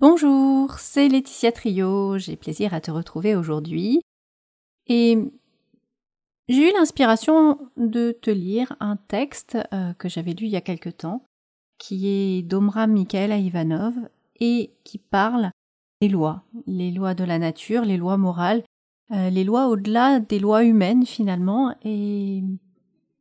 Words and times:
Bonjour, 0.00 0.78
c'est 0.78 1.08
Laetitia 1.08 1.52
Trio, 1.52 2.16
j'ai 2.16 2.34
plaisir 2.34 2.72
à 2.72 2.80
te 2.80 2.90
retrouver 2.90 3.36
aujourd'hui. 3.36 4.00
Et 4.86 5.18
j'ai 6.48 6.70
eu 6.70 6.72
l'inspiration 6.72 7.58
de 7.76 8.12
te 8.12 8.30
lire 8.30 8.74
un 8.80 8.96
texte 8.96 9.58
euh, 9.74 9.92
que 9.92 10.08
j'avais 10.08 10.32
lu 10.32 10.46
il 10.46 10.52
y 10.52 10.56
a 10.56 10.62
quelque 10.62 10.88
temps, 10.88 11.26
qui 11.76 12.08
est 12.08 12.40
d'Omra 12.40 12.86
Mikhaela 12.86 13.36
Ivanov 13.36 13.92
et 14.36 14.72
qui 14.84 14.96
parle 14.96 15.50
des 16.00 16.08
lois, 16.08 16.44
les 16.66 16.92
lois 16.92 17.12
de 17.12 17.24
la 17.24 17.38
nature, 17.38 17.82
les 17.84 17.98
lois 17.98 18.16
morales, 18.16 18.64
euh, 19.10 19.28
les 19.28 19.44
lois 19.44 19.68
au-delà 19.68 20.18
des 20.18 20.38
lois 20.38 20.64
humaines 20.64 21.04
finalement. 21.04 21.76
Et 21.84 22.42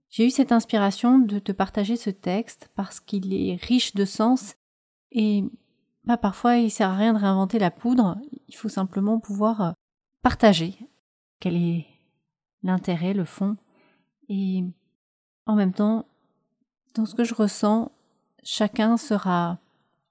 j'ai 0.09 0.25
eu 0.25 0.29
cette 0.29 0.53
inspiration 0.53 1.19
de 1.19 1.39
te 1.39 1.51
partager 1.51 1.97
ce 1.97 2.09
texte 2.09 2.69
parce 2.73 3.01
qu'il 3.01 3.33
est 3.33 3.57
riche 3.61 3.95
de 3.95 4.05
sens 4.05 4.55
et 5.11 5.43
bah, 6.09 6.17
parfois, 6.17 6.57
il 6.57 6.71
sert 6.71 6.89
à 6.89 6.95
rien 6.95 7.13
de 7.13 7.19
réinventer 7.19 7.59
la 7.59 7.69
poudre. 7.69 8.17
Il 8.47 8.55
faut 8.55 8.67
simplement 8.67 9.19
pouvoir 9.19 9.61
euh, 9.61 9.71
partager 10.23 10.75
quel 11.39 11.55
est 11.55 11.85
l'intérêt, 12.63 13.13
le 13.13 13.25
fond. 13.25 13.57
Et 14.27 14.63
en 15.45 15.53
même 15.53 15.71
temps, 15.71 16.07
dans 16.95 17.05
ce 17.05 17.13
que 17.13 17.23
je 17.23 17.35
ressens, 17.35 17.91
chacun 18.41 18.97
sera 18.97 19.59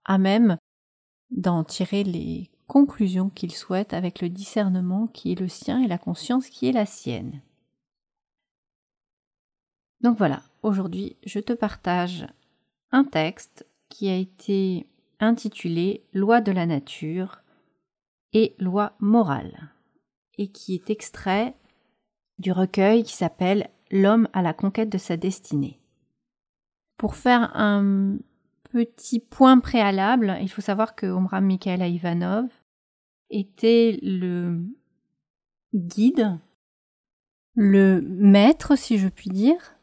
à 0.05 0.19
même 0.19 0.57
d'en 1.33 1.65
tirer 1.65 2.05
les 2.05 2.49
conclusions 2.69 3.29
qu'il 3.29 3.53
souhaite 3.53 3.93
avec 3.93 4.21
le 4.21 4.29
discernement 4.29 5.09
qui 5.09 5.33
est 5.33 5.41
le 5.41 5.49
sien 5.49 5.83
et 5.83 5.89
la 5.89 5.99
conscience 5.99 6.49
qui 6.49 6.69
est 6.69 6.73
la 6.73 6.87
sienne. 6.87 7.43
Donc 10.01 10.17
voilà, 10.17 10.43
aujourd'hui 10.63 11.17
je 11.27 11.41
te 11.41 11.53
partage 11.53 12.25
un 12.93 13.03
texte 13.03 13.67
qui 13.89 14.09
a 14.09 14.15
été 14.15 14.87
intitulé 15.21 16.05
Loi 16.13 16.41
de 16.41 16.53
la 16.53 16.67
nature 16.67 17.43
et 18.33 18.55
loi 18.59 18.93
morale, 19.01 19.71
et 20.37 20.49
qui 20.49 20.75
est 20.75 20.91
extrait 20.91 21.55
du 22.39 22.53
recueil 22.53 23.03
qui 23.03 23.15
s'appelle 23.15 23.71
L'homme 23.91 24.29
à 24.35 24.43
la 24.43 24.53
conquête 24.53 24.91
de 24.91 24.99
sa 24.99 25.17
destinée. 25.17 25.81
Pour 26.99 27.17
faire 27.17 27.57
un 27.57 28.19
petit 28.65 29.19
point 29.19 29.61
préalable, 29.61 30.37
il 30.43 30.51
faut 30.51 30.61
savoir 30.61 30.95
que 30.95 31.07
Omram 31.07 31.47
Mikhaela 31.47 31.89
Ivanov 31.89 32.51
était 33.31 33.99
le 34.03 34.63
guide, 35.75 36.39
le 37.55 38.03
maître, 38.03 38.77
si 38.77 38.99
je 38.99 39.09
puis 39.09 39.31
dire, 39.31 39.75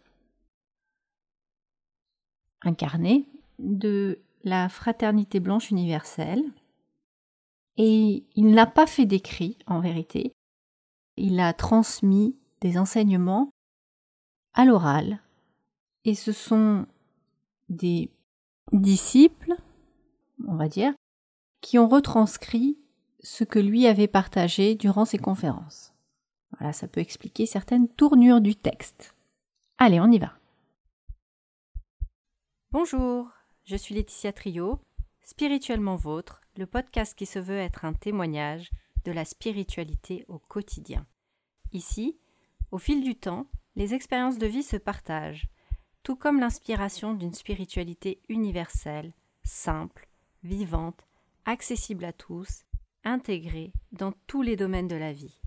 incarné 2.61 3.25
de 3.59 4.19
la 4.45 4.69
fraternité 4.69 5.41
blanche 5.41 5.71
universelle. 5.71 6.43
Et 7.77 8.23
il 8.35 8.51
n'a 8.51 8.67
pas 8.67 8.87
fait 8.87 9.05
d'écrit, 9.05 9.57
en 9.67 9.81
vérité. 9.81 10.31
Il 11.17 11.41
a 11.41 11.51
transmis 11.51 12.37
des 12.61 12.77
enseignements 12.77 13.49
à 14.53 14.63
l'oral. 14.63 15.19
Et 16.05 16.15
ce 16.15 16.31
sont 16.31 16.85
des 17.67 18.09
disciples, 18.71 19.55
on 20.47 20.55
va 20.55 20.69
dire, 20.69 20.93
qui 21.59 21.77
ont 21.77 21.87
retranscrit 21.87 22.77
ce 23.21 23.43
que 23.43 23.59
lui 23.59 23.87
avait 23.87 24.07
partagé 24.07 24.75
durant 24.75 25.03
ses 25.03 25.17
conférences. 25.17 25.93
Voilà, 26.57 26.71
ça 26.71 26.87
peut 26.87 27.01
expliquer 27.01 27.45
certaines 27.45 27.89
tournures 27.89 28.39
du 28.39 28.55
texte. 28.55 29.15
Allez, 29.77 29.99
on 29.99 30.11
y 30.11 30.19
va. 30.19 30.31
Bonjour, 32.71 33.34
je 33.65 33.75
suis 33.75 33.95
Laetitia 33.95 34.31
Trio, 34.31 34.79
Spirituellement 35.21 35.95
Vôtre, 35.95 36.41
le 36.55 36.67
podcast 36.67 37.17
qui 37.17 37.25
se 37.25 37.39
veut 37.39 37.57
être 37.57 37.83
un 37.83 37.93
témoignage 37.93 38.69
de 39.05 39.11
la 39.11 39.25
spiritualité 39.25 40.23
au 40.27 40.37
quotidien. 40.37 41.07
Ici, 41.73 42.19
au 42.71 42.77
fil 42.77 43.03
du 43.03 43.15
temps, 43.15 43.47
les 43.75 43.95
expériences 43.95 44.37
de 44.37 44.45
vie 44.45 44.61
se 44.61 44.77
partagent, 44.77 45.47
tout 46.03 46.15
comme 46.15 46.39
l'inspiration 46.39 47.15
d'une 47.15 47.33
spiritualité 47.33 48.21
universelle, 48.29 49.13
simple, 49.43 50.07
vivante, 50.43 51.07
accessible 51.45 52.05
à 52.05 52.13
tous, 52.13 52.65
intégrée 53.03 53.73
dans 53.91 54.13
tous 54.27 54.43
les 54.43 54.55
domaines 54.55 54.87
de 54.87 54.95
la 54.95 55.11
vie. 55.11 55.41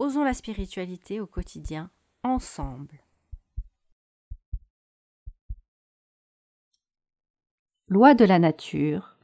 Osons 0.00 0.24
la 0.24 0.34
spiritualité 0.34 1.20
au 1.20 1.26
quotidien 1.26 1.90
ensemble. 2.24 2.98
Loi 7.88 8.14
de 8.14 8.26
la 8.26 8.38
nature 8.38 9.16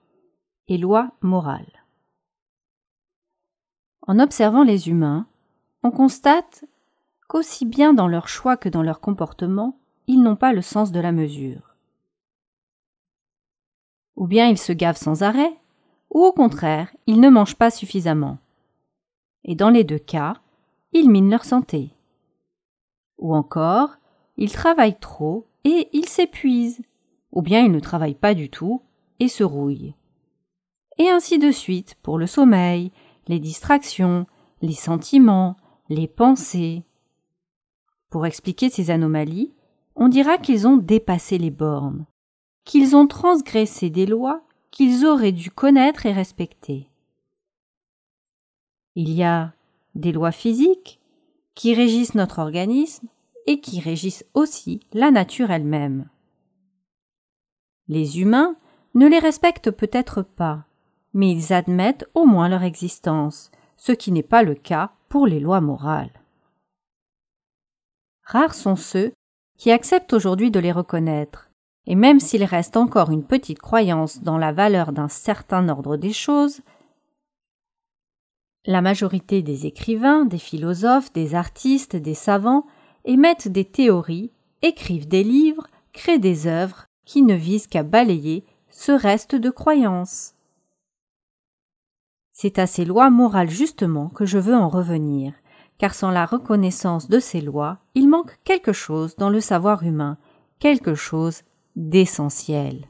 et 0.69 0.78
loi 0.78 1.10
morale. 1.20 1.84
En 4.06 4.19
observant 4.19 4.64
les 4.64 4.88
humains, 4.88 5.26
on 5.82 5.91
constate 5.91 6.64
qu'aussi 7.28 7.66
bien 7.66 7.92
dans 7.92 8.08
leur 8.08 8.26
choix 8.26 8.56
que 8.56 8.70
dans 8.70 8.82
leur 8.82 9.00
comportement, 9.00 9.78
ils 10.06 10.22
n'ont 10.22 10.36
pas 10.36 10.54
le 10.54 10.62
sens 10.62 10.92
de 10.92 11.00
la 11.00 11.12
mesure. 11.12 11.76
Ou 14.16 14.26
bien 14.26 14.48
ils 14.48 14.58
se 14.58 14.72
gavent 14.72 14.97
sans 14.97 15.22
arrêt, 15.22 15.54
ou 16.10 16.24
au 16.24 16.32
contraire, 16.32 16.94
ils 17.06 17.20
ne 17.20 17.28
mangent 17.28 17.56
pas 17.56 17.70
suffisamment. 17.70 18.38
Et 19.44 19.54
dans 19.54 19.70
les 19.70 19.84
deux 19.84 19.98
cas, 19.98 20.36
ils 20.92 21.10
minent 21.10 21.30
leur 21.30 21.44
santé. 21.44 21.91
Ou 23.19 23.34
encore, 23.34 23.97
ils 24.38 24.53
travaillent 24.53 24.98
trop 24.98 25.47
et 25.64 25.91
ils 25.92 26.08
s'épuisent 26.08 26.82
ou 27.34 27.43
bien 27.43 27.62
il 27.62 27.72
ne 27.72 27.81
travaille 27.81 28.15
pas 28.15 28.33
du 28.33 28.49
tout 28.49 28.81
et 29.21 29.28
se 29.28 29.45
rouille. 29.45 29.95
Et 30.97 31.11
ainsi 31.11 31.39
de 31.39 31.50
suite 31.50 31.97
pour 32.03 32.17
le 32.17 32.27
sommeil, 32.27 32.93
les 33.28 33.41
distractions, 33.41 34.27
les 34.62 34.72
sentiments, 34.72 35.56
les 35.91 36.09
pensées. 36.09 36.84
Pour 38.09 38.25
expliquer 38.25 38.71
ces 38.71 38.91
anomalies, 38.91 39.53
on 39.97 40.09
dira 40.09 40.39
qu'ils 40.39 40.67
ont 40.67 40.77
dépassé 40.77 41.37
les 41.37 41.50
bornes, 41.50 42.06
qu'ils 42.65 42.97
ont 42.97 43.06
transgressé 43.06 43.91
des 43.91 44.06
lois 44.06 44.43
qu'ils 44.71 45.06
auraient 45.06 45.33
dû 45.33 45.51
connaître 45.53 46.05
et 46.06 46.12
respecter. 46.12 46.89
Il 48.97 49.11
y 49.12 49.22
a 49.22 49.53
des 49.95 50.11
lois 50.11 50.33
physiques 50.33 50.99
qui 51.55 51.75
régissent 51.75 52.16
notre 52.16 52.41
organisme 52.41 53.06
et 53.47 53.61
qui 53.61 53.78
régissent 53.78 54.25
aussi 54.34 54.81
la 54.93 55.12
nature 55.12 55.53
elle-même. 55.53 56.09
Les 57.89 58.21
humains 58.21 58.56
ne 58.95 59.06
les 59.06 59.19
respectent 59.19 59.71
peut-être 59.71 60.22
pas, 60.22 60.65
mais 61.12 61.31
ils 61.31 61.53
admettent 61.53 62.09
au 62.15 62.25
moins 62.25 62.49
leur 62.49 62.62
existence, 62.62 63.50
ce 63.77 63.93
qui 63.93 64.12
n'est 64.12 64.22
pas 64.22 64.43
le 64.43 64.55
cas 64.55 64.93
pour 65.09 65.27
les 65.27 65.41
lois 65.41 65.61
morales. 65.61 66.12
Rares 68.22 68.55
sont 68.55 68.77
ceux 68.77 69.12
qui 69.59 69.71
acceptent 69.71 70.15
aujourd'hui 70.15 70.50
de 70.50 70.61
les 70.61 70.72
reconnaître, 70.72 71.50
et 71.87 71.95
même 71.95 72.21
s'il 72.21 72.45
reste 72.45 72.77
encore 72.77 73.11
une 73.11 73.25
petite 73.25 73.59
croyance 73.59 74.22
dans 74.22 74.39
la 74.39 74.53
valeur 74.53 74.93
d'un 74.93 75.09
certain 75.09 75.69
ordre 75.69 75.97
des 75.97 76.12
choses, 76.12 76.62
la 78.66 78.81
majorité 78.81 79.43
des 79.43 79.66
écrivains, 79.66 80.25
des 80.25 80.39
philosophes, 80.39 81.12
des 81.12 81.34
artistes, 81.34 81.97
des 81.97 82.15
savants 82.15 82.65
émettent 83.05 83.49
des 83.49 83.66
théories, 83.66 84.33
écrivent 84.62 85.06
des 85.06 85.22
livres, 85.22 85.66
créent 85.93 86.19
des 86.19 86.47
œuvres 86.47 86.87
qui 87.04 87.22
ne 87.22 87.34
vise 87.34 87.66
qu'à 87.66 87.82
balayer 87.82 88.44
ce 88.70 88.92
reste 88.92 89.34
de 89.34 89.50
croyances. 89.50 90.34
C'est 92.32 92.59
à 92.59 92.66
ces 92.66 92.84
lois 92.84 93.10
morales 93.10 93.50
justement 93.50 94.09
que 94.09 94.26
je 94.26 94.38
veux 94.38 94.56
en 94.56 94.69
revenir, 94.69 95.32
car 95.78 95.94
sans 95.94 96.10
la 96.10 96.26
reconnaissance 96.26 97.09
de 97.09 97.20
ces 97.20 97.41
lois, 97.41 97.78
il 97.94 98.09
manque 98.09 98.38
quelque 98.44 98.72
chose 98.72 99.16
dans 99.16 99.31
le 99.31 99.41
savoir 99.41 99.84
humain, 99.84 100.19
quelque 100.59 100.94
chose 100.94 101.42
d'essentiel. 101.76 102.88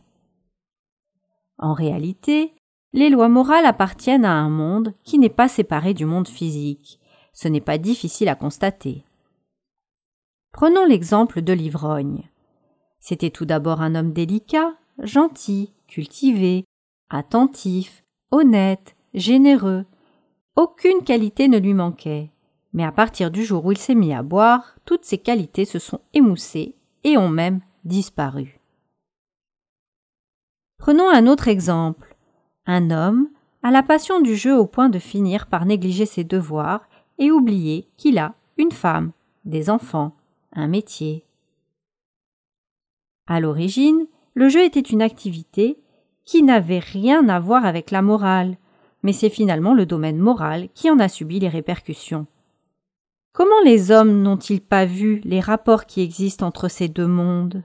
En 1.59 1.75
réalité, 1.75 2.55
les 2.93 3.11
lois 3.11 3.29
morales 3.29 3.67
appartiennent 3.67 4.25
à 4.25 4.33
un 4.33 4.49
monde 4.49 4.95
qui 5.03 5.19
n'est 5.19 5.29
pas 5.29 5.49
séparé 5.49 5.95
du 5.95 6.05
monde 6.05 6.29
physique. 6.29 7.01
Ce 7.33 7.49
n'est 7.49 7.61
pas 7.61 7.79
difficile 7.79 8.29
à 8.29 8.37
constater. 8.37 9.05
Prenons 10.53 10.85
l'exemple 10.85 11.43
de 11.43 11.53
l'ivrogne. 11.53 12.31
C'était 13.07 13.29
tout 13.29 13.45
d'abord 13.45 13.83
un 13.83 13.97
homme 13.97 14.15
délicat, 14.15 14.73
gentil, 14.99 15.75
cultivé, 15.89 16.65
attentif, 17.11 18.03
honnête, 18.31 18.97
généreux. 19.13 19.85
Aucune 20.57 21.03
qualité 21.05 21.49
ne 21.49 21.59
lui 21.59 21.75
manquait. 21.75 22.31
Mais 22.73 22.83
à 22.83 22.93
partir 22.93 23.31
du 23.31 23.45
jour 23.45 23.67
où 23.67 23.73
il 23.73 23.77
s'est 23.77 23.95
mis 23.95 24.15
à 24.15 24.23
boire, 24.23 24.77
toutes 24.87 25.05
ces 25.05 25.19
qualités 25.19 25.67
se 25.67 25.79
sont 25.79 26.01
émoussées 26.15 26.77
et 27.05 27.19
ont 27.19 27.29
même 27.29 27.61
disparu. 27.85 28.59
Prenons 30.79 31.11
un 31.11 31.27
autre 31.27 31.49
exemple. 31.49 32.17
Un 32.65 32.91
homme 32.91 33.29
a 33.63 33.71
la 33.71 33.83
passion 33.83 34.23
du 34.23 34.35
jeu 34.35 34.57
au 34.57 34.65
point 34.65 34.89
de 34.89 34.99
finir 34.99 35.47
par 35.49 35.67
négliger 35.67 36.07
ses 36.07 36.25
devoirs 36.25 36.89
et 37.19 37.31
oublier 37.31 37.87
qu'il 37.99 38.17
a 38.17 38.33
une 38.57 38.73
femme, 38.73 39.13
des 39.45 39.69
enfants, 39.69 40.17
un 40.55 40.69
métier, 40.69 41.27
à 43.27 43.41
l'origine, 43.41 44.07
le 44.35 44.49
jeu 44.49 44.65
était 44.65 44.81
une 44.81 45.03
activité 45.03 45.79
qui 46.25 46.43
n'avait 46.43 46.79
rien 46.79 47.29
à 47.29 47.41
voir 47.41 47.65
avec 47.65 47.91
la 47.91 48.03
morale, 48.03 48.57
mais 49.03 49.13
c'est 49.13 49.31
finalement 49.31 49.75
le 49.75 49.87
domaine 49.87 50.19
moral 50.19 50.69
qui 50.75 50.91
en 50.91 50.99
a 50.99 51.09
subi 51.09 51.39
les 51.39 51.49
répercussions. 51.49 52.27
Comment 53.33 53.61
les 53.65 53.91
hommes 53.91 54.23
n'ont-ils 54.23 54.61
pas 54.61 54.85
vu 54.85 55.21
les 55.25 55.41
rapports 55.41 55.87
qui 55.87 56.01
existent 56.01 56.47
entre 56.47 56.69
ces 56.69 56.89
deux 56.89 57.07
mondes? 57.07 57.65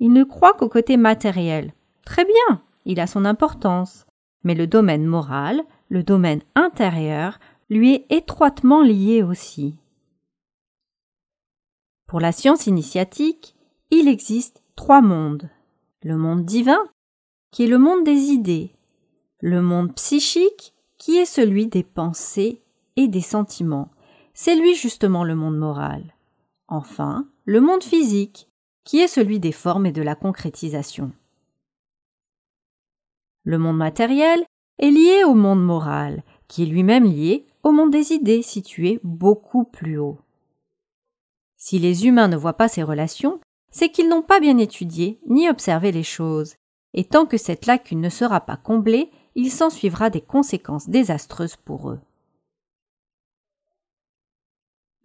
Ils 0.00 0.12
ne 0.12 0.22
croient 0.22 0.54
qu'au 0.54 0.68
côté 0.68 0.96
matériel. 0.96 1.72
Très 2.04 2.24
bien, 2.24 2.62
il 2.84 3.00
a 3.00 3.06
son 3.06 3.24
importance, 3.24 4.06
mais 4.44 4.54
le 4.54 4.66
domaine 4.66 5.06
moral, 5.06 5.62
le 5.88 6.02
domaine 6.02 6.42
intérieur, 6.54 7.38
lui 7.70 7.94
est 7.94 8.06
étroitement 8.10 8.82
lié 8.82 9.22
aussi. 9.22 9.74
Pour 12.08 12.20
la 12.20 12.32
science 12.32 12.66
initiatique, 12.66 13.54
il 13.90 14.08
existe 14.08 14.62
trois 14.76 15.02
mondes. 15.02 15.50
Le 16.02 16.16
monde 16.16 16.46
divin, 16.46 16.80
qui 17.50 17.64
est 17.64 17.68
le 17.68 17.76
monde 17.76 18.02
des 18.02 18.30
idées, 18.30 18.72
le 19.40 19.60
monde 19.60 19.94
psychique, 19.94 20.72
qui 20.96 21.18
est 21.18 21.26
celui 21.26 21.66
des 21.66 21.82
pensées 21.82 22.62
et 22.96 23.08
des 23.08 23.20
sentiments, 23.20 23.90
c'est 24.32 24.56
lui 24.56 24.74
justement 24.74 25.22
le 25.22 25.34
monde 25.34 25.58
moral. 25.58 26.14
Enfin, 26.66 27.28
le 27.44 27.60
monde 27.60 27.84
physique, 27.84 28.48
qui 28.84 29.00
est 29.00 29.08
celui 29.08 29.38
des 29.38 29.52
formes 29.52 29.84
et 29.84 29.92
de 29.92 30.02
la 30.02 30.14
concrétisation. 30.14 31.12
Le 33.44 33.58
monde 33.58 33.76
matériel 33.76 34.46
est 34.78 34.90
lié 34.90 35.24
au 35.24 35.34
monde 35.34 35.62
moral, 35.62 36.22
qui 36.48 36.62
est 36.62 36.66
lui-même 36.66 37.04
lié 37.04 37.46
au 37.62 37.70
monde 37.70 37.90
des 37.90 38.12
idées 38.12 38.40
situé 38.40 38.98
beaucoup 39.04 39.64
plus 39.64 39.98
haut. 39.98 40.18
Si 41.58 41.78
les 41.78 42.06
humains 42.06 42.28
ne 42.28 42.36
voient 42.36 42.56
pas 42.56 42.68
ces 42.68 42.82
relations, 42.82 43.40
c'est 43.70 43.90
qu'ils 43.90 44.08
n'ont 44.08 44.22
pas 44.22 44.40
bien 44.40 44.56
étudié 44.58 45.20
ni 45.26 45.48
observé 45.50 45.92
les 45.92 46.04
choses, 46.04 46.54
et 46.94 47.04
tant 47.04 47.26
que 47.26 47.36
cette 47.36 47.66
lacune 47.66 48.00
ne 48.00 48.08
sera 48.08 48.40
pas 48.40 48.56
comblée, 48.56 49.10
il 49.34 49.50
s'ensuivra 49.50 50.08
des 50.08 50.20
conséquences 50.20 50.88
désastreuses 50.88 51.56
pour 51.56 51.90
eux. 51.90 52.00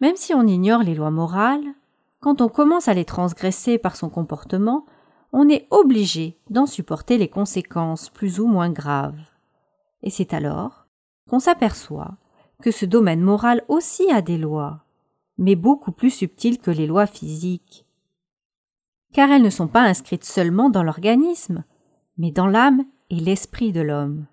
Même 0.00 0.16
si 0.16 0.32
on 0.32 0.46
ignore 0.46 0.82
les 0.82 0.94
lois 0.94 1.10
morales, 1.10 1.74
quand 2.20 2.40
on 2.40 2.48
commence 2.48 2.88
à 2.88 2.94
les 2.94 3.04
transgresser 3.04 3.76
par 3.76 3.96
son 3.96 4.08
comportement, 4.08 4.86
on 5.32 5.48
est 5.48 5.66
obligé 5.70 6.38
d'en 6.50 6.66
supporter 6.66 7.18
les 7.18 7.28
conséquences 7.28 8.08
plus 8.10 8.38
ou 8.38 8.46
moins 8.46 8.70
graves. 8.70 9.20
Et 10.02 10.10
c'est 10.10 10.32
alors 10.32 10.86
qu'on 11.28 11.40
s'aperçoit 11.40 12.12
que 12.62 12.70
ce 12.70 12.86
domaine 12.86 13.20
moral 13.20 13.64
aussi 13.68 14.10
a 14.10 14.22
des 14.22 14.38
lois, 14.38 14.83
mais 15.38 15.56
beaucoup 15.56 15.92
plus 15.92 16.10
subtiles 16.10 16.58
que 16.58 16.70
les 16.70 16.86
lois 16.86 17.06
physiques. 17.06 17.86
Car 19.12 19.30
elles 19.30 19.42
ne 19.42 19.50
sont 19.50 19.68
pas 19.68 19.82
inscrites 19.82 20.24
seulement 20.24 20.70
dans 20.70 20.82
l'organisme, 20.82 21.64
mais 22.18 22.30
dans 22.30 22.46
l'âme 22.46 22.84
et 23.10 23.16
l'esprit 23.16 23.72
de 23.72 23.80
l'homme. 23.80 24.26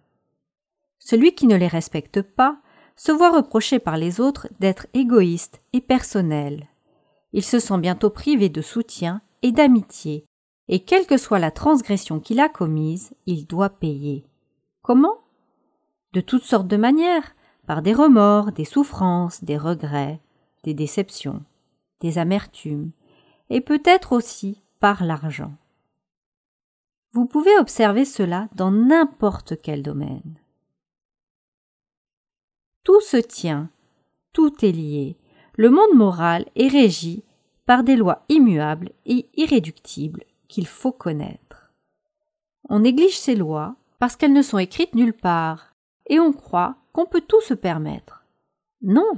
Celui 0.99 1.33
qui 1.33 1.47
ne 1.47 1.55
les 1.55 1.67
respecte 1.67 2.21
pas 2.21 2.59
se 2.95 3.11
voit 3.11 3.31
reprocher 3.31 3.79
par 3.79 3.97
les 3.97 4.19
autres 4.19 4.47
d'être 4.59 4.87
égoïste 4.93 5.61
et 5.73 5.81
personnel. 5.81 6.67
Il 7.33 7.43
se 7.43 7.59
sent 7.59 7.79
bientôt 7.79 8.09
privé 8.09 8.49
de 8.49 8.61
soutien 8.61 9.21
et 9.41 9.51
d'amitié, 9.51 10.25
et 10.67 10.81
quelle 10.81 11.07
que 11.07 11.17
soit 11.17 11.39
la 11.39 11.51
transgression 11.51 12.19
qu'il 12.19 12.39
a 12.39 12.49
commise, 12.49 13.13
il 13.25 13.47
doit 13.47 13.69
payer. 13.69 14.25
Comment? 14.81 15.17
De 16.13 16.21
toutes 16.21 16.43
sortes 16.43 16.67
de 16.67 16.77
manières, 16.77 17.35
par 17.65 17.81
des 17.81 17.93
remords, 17.93 18.51
des 18.51 18.65
souffrances, 18.65 19.43
des 19.43 19.57
regrets, 19.57 20.19
des 20.63 20.73
déceptions, 20.73 21.43
des 21.99 22.17
amertumes, 22.17 22.91
et 23.49 23.61
peut-être 23.61 24.13
aussi 24.13 24.61
par 24.79 25.03
l'argent. 25.03 25.53
Vous 27.13 27.25
pouvez 27.25 27.57
observer 27.57 28.05
cela 28.05 28.47
dans 28.55 28.71
n'importe 28.71 29.61
quel 29.61 29.83
domaine. 29.83 30.39
Tout 32.83 33.01
se 33.01 33.17
tient, 33.17 33.69
tout 34.33 34.65
est 34.65 34.71
lié. 34.71 35.17
Le 35.55 35.69
monde 35.69 35.93
moral 35.93 36.45
est 36.55 36.69
régi 36.69 37.23
par 37.65 37.83
des 37.83 37.95
lois 37.95 38.23
immuables 38.29 38.91
et 39.05 39.29
irréductibles 39.35 40.23
qu'il 40.47 40.67
faut 40.67 40.91
connaître. 40.91 41.71
On 42.69 42.79
néglige 42.79 43.19
ces 43.19 43.35
lois 43.35 43.75
parce 43.99 44.15
qu'elles 44.15 44.33
ne 44.33 44.41
sont 44.41 44.57
écrites 44.57 44.95
nulle 44.95 45.13
part, 45.13 45.75
et 46.07 46.19
on 46.19 46.33
croit 46.33 46.75
qu'on 46.91 47.05
peut 47.05 47.21
tout 47.21 47.41
se 47.41 47.53
permettre. 47.53 48.25
Non. 48.81 49.13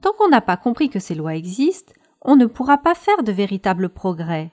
Tant 0.00 0.12
qu'on 0.12 0.28
n'a 0.28 0.40
pas 0.40 0.56
compris 0.56 0.88
que 0.88 0.98
ces 0.98 1.14
lois 1.14 1.34
existent, 1.34 1.92
on 2.22 2.36
ne 2.36 2.46
pourra 2.46 2.78
pas 2.78 2.94
faire 2.94 3.22
de 3.22 3.32
véritables 3.32 3.88
progrès. 3.88 4.52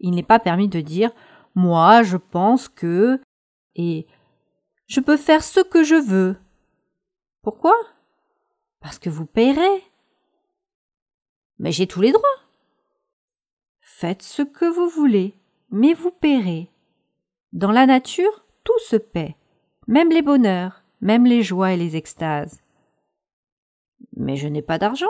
Il 0.00 0.12
n'est 0.12 0.22
pas 0.22 0.38
permis 0.38 0.68
de 0.68 0.80
dire 0.80 1.10
moi, 1.54 2.02
je 2.02 2.16
pense 2.16 2.68
que. 2.68 3.20
Et. 3.76 4.06
Je 4.86 5.00
peux 5.00 5.16
faire 5.16 5.42
ce 5.42 5.60
que 5.60 5.82
je 5.82 5.94
veux. 5.94 6.36
Pourquoi? 7.42 7.74
Parce 8.80 8.98
que 8.98 9.08
vous 9.08 9.24
payerez. 9.24 9.82
Mais 11.58 11.72
j'ai 11.72 11.86
tous 11.86 12.00
les 12.00 12.12
droits. 12.12 12.40
Faites 13.80 14.22
ce 14.22 14.42
que 14.42 14.66
vous 14.66 14.88
voulez, 14.88 15.34
mais 15.70 15.94
vous 15.94 16.10
paierez. 16.10 16.70
Dans 17.52 17.70
la 17.70 17.86
nature, 17.86 18.44
tout 18.64 18.78
se 18.80 18.96
paie, 18.96 19.36
même 19.86 20.10
les 20.10 20.22
bonheurs, 20.22 20.82
même 21.00 21.24
les 21.24 21.42
joies 21.42 21.72
et 21.72 21.76
les 21.76 21.96
extases. 21.96 22.63
Mais 24.16 24.36
je 24.36 24.48
n'ai 24.48 24.62
pas 24.62 24.78
d'argent. 24.78 25.06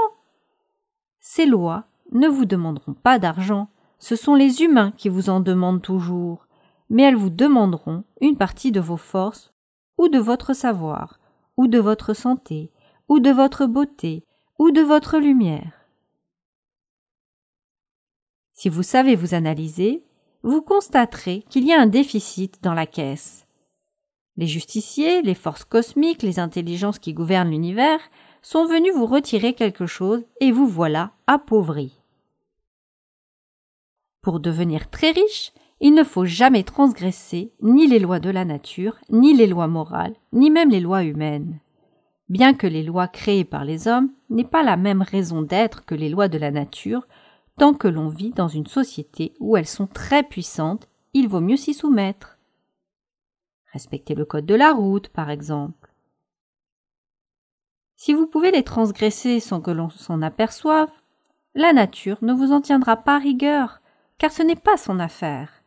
Ces 1.20 1.46
lois 1.46 1.84
ne 2.12 2.28
vous 2.28 2.44
demanderont 2.44 2.94
pas 2.94 3.19
d'argent, 3.19 3.69
ce 3.98 4.16
sont 4.16 4.34
les 4.34 4.62
humains 4.62 4.92
qui 4.96 5.08
vous 5.08 5.31
en 5.31 5.40
demandent 5.40 5.82
toujours, 5.82 6.46
mais 6.90 7.04
elles 7.04 7.16
vous 7.16 7.31
demanderont 7.31 8.04
une 8.20 8.36
partie 8.36 8.72
de 8.72 8.81
vos 8.81 8.96
forces, 8.96 9.52
ou 9.96 10.08
de 10.08 10.19
votre 10.19 10.54
savoir, 10.54 11.19
ou 11.56 11.66
de 11.66 11.78
votre 11.78 12.14
santé, 12.14 12.70
ou 13.08 13.20
de 13.20 13.31
votre 13.31 13.66
beauté, 13.66 14.25
ou 14.58 14.70
de 14.70 14.81
votre 14.81 15.19
lumière. 15.19 15.72
Si 18.52 18.69
vous 18.69 18.82
savez 18.82 19.16
vous 19.16 19.34
analyser, 19.34 20.04
vous 20.42 20.62
constaterez 20.62 21.44
qu'il 21.48 21.64
y 21.64 21.72
a 21.72 21.81
un 21.81 21.86
déficit 21.86 22.62
dans 22.62 22.75
la 22.75 22.86
caisse. 22.86 23.46
Les 24.36 24.46
justiciers, 24.46 25.22
les 25.22 25.34
forces 25.34 25.64
cosmiques, 25.64 26.22
les 26.22 26.38
intelligences 26.38 26.98
qui 26.98 27.14
gouvernent 27.14 27.50
l'univers 27.50 28.00
sont 28.44 28.67
venus 28.67 28.94
vous 28.94 29.06
retirer 29.06 29.55
quelque 29.55 29.87
chose 29.87 30.23
et 30.41 30.52
vous 30.52 30.67
voilà 30.67 31.12
appauvri. 31.26 31.99
Pour 34.20 34.38
devenir 34.38 34.91
très 34.91 35.12
riche, 35.12 35.52
il 35.81 35.94
ne 35.94 36.05
faut 36.05 36.26
jamais 36.26 36.62
transgresser 36.62 37.52
ni 37.62 37.87
les 37.87 37.99
lois 37.99 38.20
de 38.20 38.29
la 38.29 38.44
nature, 38.44 38.98
ni 39.08 39.34
les 39.34 39.46
lois 39.46 39.67
morales, 39.67 40.15
ni 40.32 40.51
même 40.51 40.70
les 40.70 40.81
lois 40.81 41.05
humaines. 41.05 41.58
Bien 42.29 42.53
que 42.53 42.67
les 42.67 42.82
lois 42.82 43.08
créées 43.08 43.44
par 43.44 43.65
les 43.65 43.89
hommes 43.89 44.10
n'aient 44.29 44.44
pas 44.44 44.63
la 44.63 44.77
même 44.77 45.03
raison 45.03 45.41
d'être 45.41 45.84
que 45.86 45.94
les 45.94 46.10
lois 46.10 46.29
de 46.29 46.39
la 46.39 46.51
nature, 46.51 47.06
tant 47.58 47.72
que 47.72 47.89
l'on 47.89 48.08
vit 48.08 48.31
dans 48.31 48.48
une 48.48 48.67
société 48.67 49.34
où 49.41 49.56
elles 49.56 49.67
sont 49.67 49.86
très 49.86 50.22
puissantes, 50.22 50.89
il 51.15 51.29
vaut 51.29 51.41
mieux 51.41 51.56
s'y 51.56 51.72
soumettre. 51.72 52.39
Respectez 53.72 54.15
le 54.15 54.27
code 54.27 54.46
de 54.46 54.55
la 54.55 54.72
route, 54.72 55.08
par 55.08 55.31
exemple. 55.31 55.83
Si 57.96 58.13
vous 58.13 58.27
pouvez 58.27 58.51
les 58.51 58.65
transgresser 58.65 59.41
sans 59.41 59.60
que 59.60 59.70
l'on 59.70 59.91
s'en 59.91 60.22
aperçoive, 60.22 60.91
la 61.55 61.72
nature 61.72 62.19
ne 62.22 62.32
vous 62.32 62.53
en 62.53 62.60
tiendra 62.60 62.96
pas 62.96 63.19
rigueur, 63.19 63.81
car 64.19 64.32
ce 64.32 64.43
n'est 64.43 64.56
pas 64.56 64.77
son 64.77 64.98
affaire. 64.98 65.63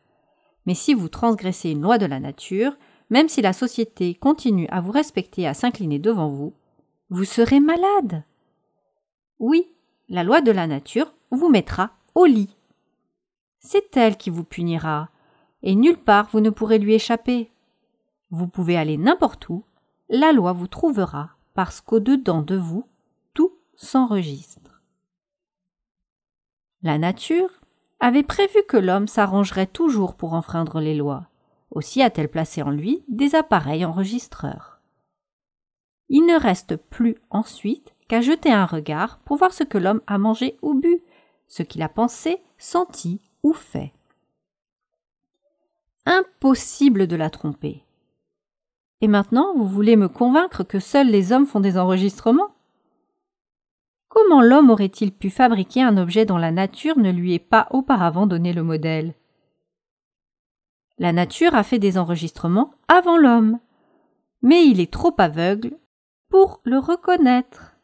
Mais 0.66 0.76
si 0.76 0.94
vous 0.94 1.08
transgressez 1.08 1.72
une 1.72 1.82
loi 1.82 1.98
de 1.98 2.06
la 2.06 2.20
nature, 2.20 2.78
même 3.10 3.30
si 3.30 3.42
la 3.42 3.54
société 3.54 4.16
continue 4.16 4.68
à 4.70 4.82
vous 4.82 4.92
respecter 4.92 5.44
et 5.44 5.48
à 5.48 5.54
s'incliner 5.54 6.00
devant 6.00 6.28
vous, 6.28 6.54
vous 7.10 7.24
serez 7.24 7.62
malade. 7.62 8.24
Oui, 9.40 9.74
la 10.10 10.24
loi 10.24 10.42
de 10.42 10.52
la 10.52 10.68
nature 10.68 11.14
vous 11.32 11.50
mettra 11.50 11.92
au 12.16 12.26
lit. 12.26 12.56
C'est 13.60 13.96
elle 13.96 14.18
qui 14.18 14.30
vous 14.30 14.44
punira, 14.44 15.10
et 15.64 15.76
nulle 15.76 15.98
part 15.98 16.28
vous 16.32 16.42
ne 16.42 16.50
pourrez 16.50 16.80
lui 16.80 16.94
échapper. 16.94 17.50
Vous 18.30 18.48
pouvez 18.48 18.76
aller 18.76 18.98
n'importe 18.98 19.48
où, 19.48 19.64
la 20.10 20.34
loi 20.34 20.52
vous 20.52 20.68
trouvera, 20.68 21.37
parce 21.58 21.82
qu'au-dedans 21.82 22.44
de 22.44 22.56
vous, 22.56 22.86
tout 23.34 23.52
s'enregistre. 23.76 24.84
La 26.84 27.00
nature 27.00 27.50
avait 28.00 28.22
prévu 28.22 28.60
que 28.68 28.78
l'homme 28.78 29.08
s'arrangerait 29.08 29.66
toujours 29.66 30.14
pour 30.14 30.34
enfreindre 30.34 30.80
les 30.80 30.94
lois. 30.94 31.30
Aussi 31.72 32.04
a-t-elle 32.04 32.30
placé 32.30 32.62
en 32.62 32.70
lui 32.70 33.04
des 33.08 33.34
appareils 33.34 33.86
enregistreurs. 33.86 34.82
Il 36.10 36.28
ne 36.28 36.40
reste 36.40 36.76
plus 36.76 37.16
ensuite 37.32 37.96
qu'à 38.08 38.22
jeter 38.22 38.52
un 38.52 38.68
regard 38.68 39.18
pour 39.26 39.38
voir 39.38 39.52
ce 39.52 39.64
que 39.64 39.80
l'homme 39.80 40.02
a 40.06 40.20
mangé 40.20 40.60
ou 40.62 40.76
bu, 40.76 41.02
ce 41.48 41.64
qu'il 41.64 41.82
a 41.82 41.90
pensé, 41.90 42.40
senti 42.60 43.20
ou 43.42 43.54
fait. 43.54 43.94
Impossible 46.06 47.08
de 47.08 47.16
la 47.16 47.32
tromper. 47.32 47.87
Et 49.02 49.08
maintenant, 49.08 49.54
vous 49.56 49.68
voulez 49.68 49.96
me 49.96 50.08
convaincre 50.08 50.64
que 50.64 50.80
seuls 50.80 51.08
les 51.08 51.32
hommes 51.32 51.46
font 51.46 51.60
des 51.60 51.78
enregistrements? 51.78 52.50
Comment 54.10 54.42
l'homme 54.42 54.72
aurait-il 54.72 55.12
pu 55.12 55.30
fabriquer 55.30 55.84
un 55.84 55.98
objet 55.98 56.26
dont 56.26 56.38
la 56.38 56.52
nature 56.52 56.98
ne 56.98 57.12
lui 57.12 57.36
ait 57.36 57.40
pas 57.40 57.68
auparavant 57.70 58.26
donné 58.26 58.54
le 58.54 58.64
modèle? 58.64 59.14
La 60.98 61.14
nature 61.14 61.54
a 61.54 61.62
fait 61.62 61.78
des 61.78 62.00
enregistrements 62.00 62.72
avant 62.88 63.18
l'homme, 63.18 63.60
mais 64.42 64.66
il 64.66 64.80
est 64.80 64.92
trop 64.92 65.14
aveugle 65.20 65.78
pour 66.30 66.62
le 66.64 66.80
reconnaître. 66.80 67.76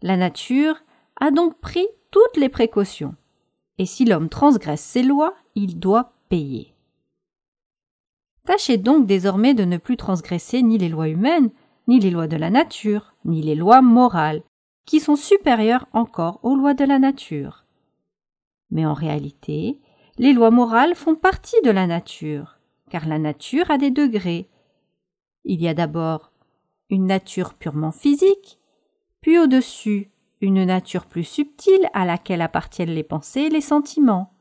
La 0.00 0.16
nature 0.16 0.76
a 1.20 1.32
donc 1.32 1.58
pris 1.58 1.88
toutes 2.12 2.36
les 2.36 2.48
précautions, 2.48 3.16
et 3.78 3.86
si 3.86 4.04
l'homme 4.04 4.28
transgresse 4.28 4.82
ses 4.82 5.02
lois, 5.02 5.34
il 5.56 5.80
doit 5.80 6.12
payer. 6.28 6.75
Tâchez 8.46 8.78
donc 8.78 9.06
désormais 9.06 9.54
de 9.54 9.64
ne 9.64 9.76
plus 9.76 9.96
transgresser 9.96 10.62
ni 10.62 10.78
les 10.78 10.88
lois 10.88 11.08
humaines, 11.08 11.50
ni 11.88 11.98
les 11.98 12.10
lois 12.10 12.28
de 12.28 12.36
la 12.36 12.48
nature, 12.48 13.14
ni 13.24 13.42
les 13.42 13.56
lois 13.56 13.82
morales, 13.82 14.42
qui 14.86 15.00
sont 15.00 15.16
supérieures 15.16 15.86
encore 15.92 16.38
aux 16.44 16.54
lois 16.54 16.74
de 16.74 16.84
la 16.84 17.00
nature. 17.00 17.66
Mais 18.70 18.86
en 18.86 18.94
réalité, 18.94 19.80
les 20.18 20.32
lois 20.32 20.52
morales 20.52 20.94
font 20.94 21.16
partie 21.16 21.60
de 21.64 21.70
la 21.70 21.88
nature, 21.88 22.58
car 22.88 23.06
la 23.08 23.18
nature 23.18 23.68
a 23.70 23.78
des 23.78 23.90
degrés. 23.90 24.48
Il 25.44 25.60
y 25.60 25.66
a 25.66 25.74
d'abord 25.74 26.30
une 26.88 27.06
nature 27.06 27.54
purement 27.54 27.92
physique, 27.92 28.60
puis 29.20 29.40
au-dessus 29.40 30.12
une 30.40 30.64
nature 30.64 31.06
plus 31.06 31.24
subtile 31.24 31.88
à 31.94 32.04
laquelle 32.04 32.42
appartiennent 32.42 32.94
les 32.94 33.02
pensées 33.02 33.42
et 33.42 33.50
les 33.50 33.60
sentiments. 33.60 34.32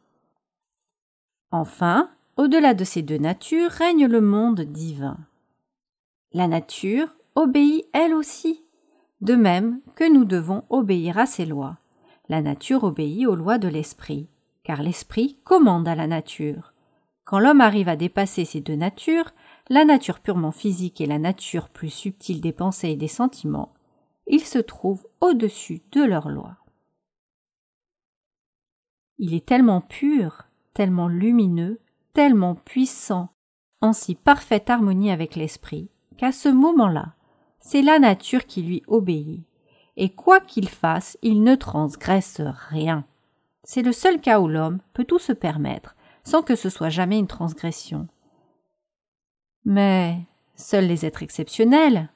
Enfin, 1.49 2.11
au-delà 2.37 2.73
de 2.73 2.83
ces 2.83 3.01
deux 3.01 3.17
natures 3.17 3.71
règne 3.71 4.07
le 4.07 4.21
monde 4.21 4.61
divin. 4.61 5.17
La 6.33 6.47
nature 6.47 7.15
obéit 7.35 7.85
elle 7.93 8.13
aussi, 8.13 8.63
de 9.21 9.35
même 9.35 9.79
que 9.95 10.11
nous 10.11 10.25
devons 10.25 10.63
obéir 10.69 11.17
à 11.17 11.25
ses 11.25 11.45
lois. 11.45 11.77
La 12.27 12.41
nature 12.41 12.83
obéit 12.83 13.27
aux 13.27 13.35
lois 13.35 13.57
de 13.57 13.67
l'esprit, 13.67 14.27
car 14.63 14.83
l'esprit 14.83 15.37
commande 15.43 15.87
à 15.87 15.95
la 15.95 16.07
nature. 16.07 16.73
Quand 17.23 17.39
l'homme 17.39 17.61
arrive 17.61 17.87
à 17.87 17.95
dépasser 17.95 18.45
ces 18.45 18.61
deux 18.61 18.75
natures, 18.75 19.31
la 19.69 19.85
nature 19.85 20.19
purement 20.19 20.51
physique 20.51 21.01
et 21.01 21.05
la 21.05 21.19
nature 21.19 21.69
plus 21.69 21.89
subtile 21.89 22.41
des 22.41 22.51
pensées 22.51 22.89
et 22.89 22.95
des 22.95 23.07
sentiments, 23.07 23.73
il 24.27 24.41
se 24.41 24.59
trouve 24.59 25.07
au-dessus 25.21 25.81
de 25.91 26.03
leurs 26.03 26.29
lois. 26.29 26.57
Il 29.17 29.33
est 29.33 29.45
tellement 29.45 29.81
pur, 29.81 30.43
tellement 30.73 31.07
lumineux, 31.07 31.79
tellement 32.15 32.55
puissant, 32.55 33.29
en 33.81 33.93
si 33.93 34.15
parfaite 34.15 34.71
harmonie 34.71 35.11
avec 35.11 35.35
l'esprit, 35.35 35.89
qu'à 36.17 36.31
ce 36.31 36.49
moment-là, 36.49 37.13
c'est 37.59 37.81
la 37.81 37.99
nature 37.99 38.45
qui 38.45 38.63
lui 38.63 38.81
obéit, 38.87 39.43
et 39.97 40.09
quoi 40.09 40.39
qu'il 40.39 40.69
fasse, 40.69 41.17
il 41.21 41.43
ne 41.43 41.55
transgresse 41.55 42.41
rien. 42.69 43.05
C'est 43.63 43.81
le 43.81 43.91
seul 43.91 44.21
cas 44.21 44.39
où 44.39 44.47
l'homme 44.47 44.79
peut 44.93 45.03
tout 45.03 45.19
se 45.19 45.33
permettre, 45.33 45.95
sans 46.23 46.41
que 46.41 46.55
ce 46.55 46.69
soit 46.69 46.89
jamais 46.89 47.19
une 47.19 47.27
transgression. 47.27 48.07
Mais 49.65 50.17
seuls 50.55 50.87
les 50.87 51.05
êtres 51.05 51.23
exceptionnels, 51.23 52.09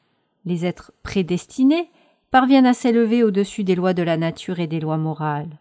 les 0.45 0.65
êtres 0.65 0.93
prédestinés, 1.03 1.91
parviennent 2.31 2.67
à 2.67 2.73
s'élever 2.73 3.23
au-dessus 3.23 3.65
des 3.65 3.75
lois 3.75 3.93
de 3.93 4.03
la 4.03 4.15
nature 4.15 4.59
et 4.59 4.67
des 4.67 4.79
lois 4.79 4.97
morales. 4.97 5.59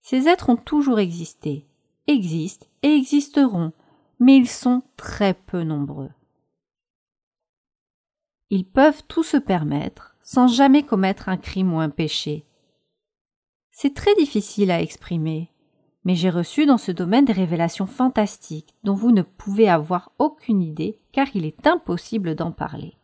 Ces 0.00 0.28
êtres 0.28 0.48
ont 0.48 0.56
toujours 0.56 0.98
existé, 0.98 1.66
existent 2.10 2.66
et 2.82 2.94
existeront, 2.94 3.72
mais 4.18 4.36
ils 4.36 4.48
sont 4.48 4.82
très 4.96 5.34
peu 5.34 5.62
nombreux. 5.62 6.10
Ils 8.50 8.66
peuvent 8.66 9.02
tout 9.06 9.22
se 9.22 9.36
permettre 9.36 10.16
sans 10.22 10.48
jamais 10.48 10.82
commettre 10.82 11.28
un 11.28 11.36
crime 11.36 11.72
ou 11.72 11.80
un 11.80 11.88
péché. 11.88 12.44
C'est 13.70 13.94
très 13.94 14.14
difficile 14.16 14.70
à 14.70 14.82
exprimer, 14.82 15.50
mais 16.04 16.14
j'ai 16.14 16.30
reçu 16.30 16.66
dans 16.66 16.78
ce 16.78 16.92
domaine 16.92 17.24
des 17.24 17.32
révélations 17.32 17.86
fantastiques 17.86 18.74
dont 18.84 18.94
vous 18.94 19.12
ne 19.12 19.22
pouvez 19.22 19.68
avoir 19.68 20.12
aucune 20.18 20.62
idée 20.62 20.98
car 21.12 21.28
il 21.34 21.44
est 21.44 21.66
impossible 21.66 22.34
d'en 22.34 22.52
parler. 22.52 22.96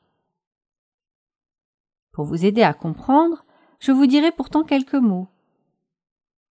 Pour 2.12 2.24
vous 2.24 2.44
aider 2.44 2.62
à 2.62 2.74
comprendre, 2.74 3.44
je 3.78 3.92
vous 3.92 4.06
dirai 4.06 4.32
pourtant 4.32 4.64
quelques 4.64 4.94
mots. 4.94 5.28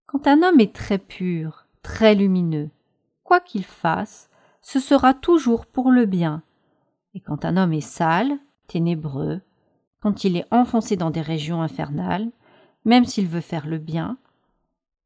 Quand 0.06 0.28
un 0.28 0.44
homme 0.44 0.60
est 0.60 0.76
très 0.76 1.00
pur, 1.00 1.65
très 1.86 2.16
lumineux, 2.16 2.72
quoi 3.24 3.40
qu'il 3.40 3.64
fasse, 3.64 4.32
ce 4.64 4.80
sera 4.80 5.14
toujours 5.14 5.68
pour 5.68 5.92
le 5.92 6.08
bien. 6.08 6.42
Et 7.14 7.20
quand 7.20 7.46
un 7.46 7.58
homme 7.58 7.74
est 7.74 7.80
sale, 7.80 8.40
ténébreux, 8.66 9.42
quand 10.02 10.24
il 10.24 10.36
est 10.36 10.48
enfoncé 10.50 10.96
dans 10.96 11.12
des 11.12 11.22
régions 11.22 11.62
infernales, 11.62 12.32
même 12.86 13.06
s'il 13.06 13.28
veut 13.28 13.40
faire 13.40 13.68
le 13.68 13.78
bien, 13.78 14.18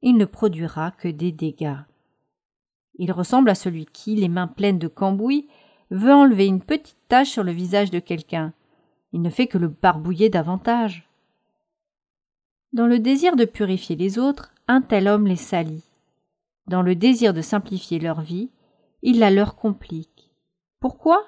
il 0.01 0.15
ne 0.15 0.23
produira 0.23 0.91
que 0.91 1.09
des 1.09 1.33
dégâts. 1.33 1.81
Il 2.95 3.11
ressemble 3.11 3.49
à 3.49 3.55
celui 3.55 3.85
qui, 3.85 4.15
les 4.15 4.29
mains 4.29 4.47
pleines 4.47 4.79
de 4.79 4.87
cambouis, 4.87 5.49
veut 5.91 6.13
enlever 6.13 6.45
une 6.45 6.61
petite 6.61 6.97
tache 7.09 7.29
sur 7.29 7.43
le 7.43 7.51
visage 7.51 7.91
de 7.91 7.99
quelqu'un. 7.99 8.53
Il 9.11 9.21
ne 9.21 9.29
fait 9.29 9.47
que 9.47 9.57
le 9.57 9.67
barbouiller 9.67 10.29
davantage. 10.29 11.09
Dans 12.71 12.87
le 12.87 12.99
désir 12.99 13.35
de 13.35 13.43
purifier 13.43 13.97
les 13.97 14.17
autres, 14.17 14.53
un 14.69 14.81
tel 14.81 15.09
homme 15.09 15.27
les 15.27 15.35
salit. 15.35 15.88
Dans 16.69 16.83
le 16.83 16.93
désir 16.93 17.33
de 17.33 17.41
simplifier 17.41 17.97
leur 17.97 18.21
vie, 18.21 18.51
il 19.01 19.17
la 19.17 19.31
leur 19.31 19.55
complique. 19.55 20.29
Pourquoi? 20.79 21.25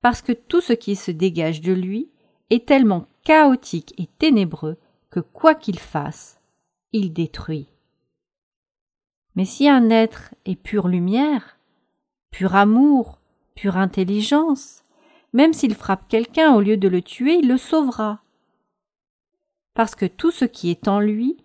Parce 0.00 0.22
que 0.22 0.32
tout 0.32 0.62
ce 0.62 0.72
qui 0.72 0.96
se 0.96 1.10
dégage 1.10 1.60
de 1.60 1.74
lui 1.74 2.08
est 2.48 2.66
tellement 2.66 3.06
chaotique 3.22 3.92
et 3.98 4.06
ténébreux 4.06 4.78
que 5.10 5.20
quoi 5.20 5.54
qu'il 5.54 5.78
fasse, 5.78 6.40
il 6.94 7.12
détruit. 7.12 7.68
Mais 9.34 9.44
si 9.44 9.68
un 9.68 9.90
être 9.90 10.34
est 10.46 10.56
pure 10.56 10.88
lumière, 10.88 11.58
pur 12.30 12.54
amour, 12.54 13.18
pure 13.56 13.76
intelligence, 13.76 14.84
même 15.34 15.52
s'il 15.52 15.74
frappe 15.74 16.08
quelqu'un 16.08 16.54
au 16.54 16.62
lieu 16.62 16.78
de 16.78 16.88
le 16.88 17.02
tuer, 17.02 17.40
il 17.42 17.48
le 17.48 17.58
sauvera. 17.58 18.22
Parce 19.74 19.94
que 19.94 20.06
tout 20.06 20.30
ce 20.30 20.46
qui 20.46 20.70
est 20.70 20.88
en 20.88 20.98
lui, 20.98 21.36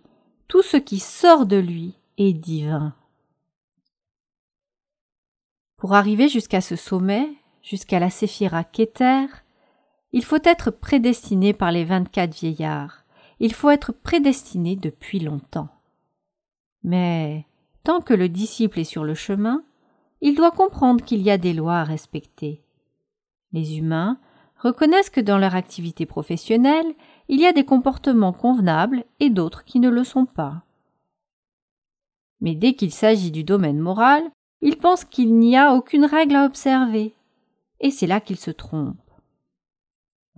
tout 0.48 0.62
ce 0.62 0.78
qui 0.78 0.98
sort 0.98 1.44
de 1.44 1.58
lui 1.58 1.98
est 2.16 2.32
divin. 2.32 2.94
Pour 5.82 5.94
arriver 5.94 6.28
jusqu'à 6.28 6.60
ce 6.60 6.76
sommet, 6.76 7.28
jusqu'à 7.60 7.98
la 7.98 8.08
séphira 8.08 8.62
Keter, 8.62 9.26
il 10.12 10.24
faut 10.24 10.38
être 10.44 10.70
prédestiné 10.70 11.52
par 11.52 11.72
les 11.72 11.82
vingt-quatre 11.82 12.36
vieillards. 12.36 13.04
Il 13.40 13.52
faut 13.52 13.68
être 13.68 13.90
prédestiné 13.90 14.76
depuis 14.76 15.18
longtemps. 15.18 15.70
Mais 16.84 17.46
tant 17.82 18.00
que 18.00 18.14
le 18.14 18.28
disciple 18.28 18.78
est 18.78 18.84
sur 18.84 19.02
le 19.02 19.14
chemin, 19.14 19.64
il 20.20 20.36
doit 20.36 20.52
comprendre 20.52 21.04
qu'il 21.04 21.20
y 21.20 21.32
a 21.32 21.36
des 21.36 21.52
lois 21.52 21.78
à 21.78 21.84
respecter. 21.84 22.62
Les 23.52 23.76
humains 23.76 24.20
reconnaissent 24.58 25.10
que 25.10 25.20
dans 25.20 25.38
leur 25.38 25.56
activité 25.56 26.06
professionnelle, 26.06 26.94
il 27.26 27.40
y 27.40 27.46
a 27.46 27.52
des 27.52 27.64
comportements 27.64 28.32
convenables 28.32 29.02
et 29.18 29.30
d'autres 29.30 29.64
qui 29.64 29.80
ne 29.80 29.88
le 29.88 30.04
sont 30.04 30.26
pas. 30.26 30.62
Mais 32.40 32.54
dès 32.54 32.74
qu'il 32.74 32.92
s'agit 32.92 33.32
du 33.32 33.42
domaine 33.42 33.80
moral, 33.80 34.22
il 34.62 34.78
pense 34.78 35.04
qu'il 35.04 35.36
n'y 35.36 35.56
a 35.56 35.74
aucune 35.74 36.04
règle 36.04 36.36
à 36.36 36.46
observer. 36.46 37.14
Et 37.80 37.90
c'est 37.90 38.06
là 38.06 38.20
qu'il 38.20 38.38
se 38.38 38.52
trompe. 38.52 38.96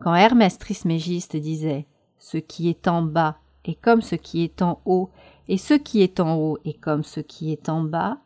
Quand 0.01 0.15
Hermès 0.15 0.59
Trismégiste 0.59 1.37
disait 1.37 1.87
Ce 2.19 2.39
qui 2.39 2.69
est 2.69 2.89
en 2.89 3.03
bas 3.03 3.39
est 3.65 3.81
comme 3.81 4.03
ce 4.03 4.17
qui 4.17 4.43
est 4.43 4.63
en 4.63 4.81
haut, 4.87 5.11
et 5.47 5.59
ce 5.59 5.75
qui 5.75 6.03
est 6.03 6.21
en 6.21 6.37
haut 6.37 6.59
est 6.65 6.81
comme 6.81 7.05
ce 7.05 7.21
qui 7.21 7.53
est 7.53 7.69
en 7.69 7.83
bas, 7.83 8.19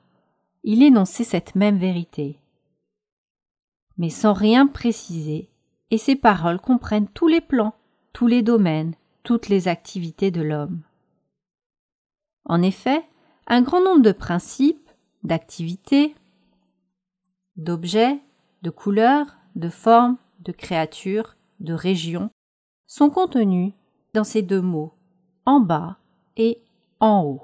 il 0.62 0.82
énonçait 0.82 1.24
cette 1.24 1.54
même 1.54 1.78
vérité. 1.78 2.38
Mais 3.96 4.10
sans 4.10 4.32
rien 4.32 4.66
préciser, 4.66 5.50
et 5.90 5.98
ses 5.98 6.16
paroles 6.16 6.60
comprennent 6.60 7.08
tous 7.08 7.28
les 7.28 7.40
plans, 7.40 7.74
tous 8.12 8.28
les 8.28 8.42
domaines, 8.42 8.94
toutes 9.24 9.48
les 9.48 9.68
activités 9.68 10.30
de 10.30 10.42
l'homme. 10.42 10.82
En 12.44 12.62
effet, 12.62 13.04
un 13.46 13.62
grand 13.62 13.82
nombre 13.82 14.02
de 14.02 14.12
principes, 14.12 14.87
d'activités, 15.22 16.14
d'objets, 17.56 18.20
de 18.62 18.70
couleurs, 18.70 19.36
de 19.56 19.68
formes, 19.68 20.16
de 20.40 20.52
créatures, 20.52 21.36
de 21.60 21.74
régions 21.74 22.30
sont 22.86 23.10
contenus 23.10 23.72
dans 24.14 24.24
ces 24.24 24.42
deux 24.42 24.62
mots, 24.62 24.94
en 25.44 25.60
bas 25.60 25.98
et 26.36 26.62
en 27.00 27.22
haut. 27.22 27.42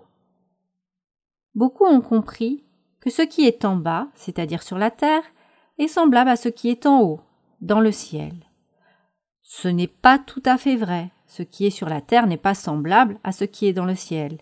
Beaucoup 1.55 1.85
ont 1.85 2.01
compris 2.01 2.65
que 3.01 3.11
ce 3.11 3.23
qui 3.23 3.47
est 3.47 3.65
en 3.65 3.77
bas, 3.77 4.09
c'est-à-dire 4.15 4.63
sur 4.63 4.79
la 4.79 4.91
terre, 4.91 5.23
est 5.79 5.89
semblable 5.89 6.31
à 6.31 6.37
ce 6.37 6.49
qui 6.49 6.71
est 6.71 6.87
en 6.87 7.03
haut, 7.03 7.21
dans 7.61 7.81
le 7.81 7.93
ciel. 7.93 8.35
Ce 9.43 9.69
n'est 9.69 9.89
pas 9.89 10.19
tout 10.19 10.43
à 10.47 10.57
fait 10.57 10.77
vrai. 10.77 11.11
Ce 11.27 11.43
qui 11.43 11.67
est 11.67 11.71
sur 11.71 11.89
la 11.89 12.01
terre 12.01 12.27
n'est 12.27 12.37
pas 12.37 12.55
semblable 12.55 13.19
à 13.25 13.33
ce 13.33 13.45
qui 13.45 13.67
est 13.67 13.73
dans 13.73 13.85
le 13.85 13.95
ciel. 13.95 14.39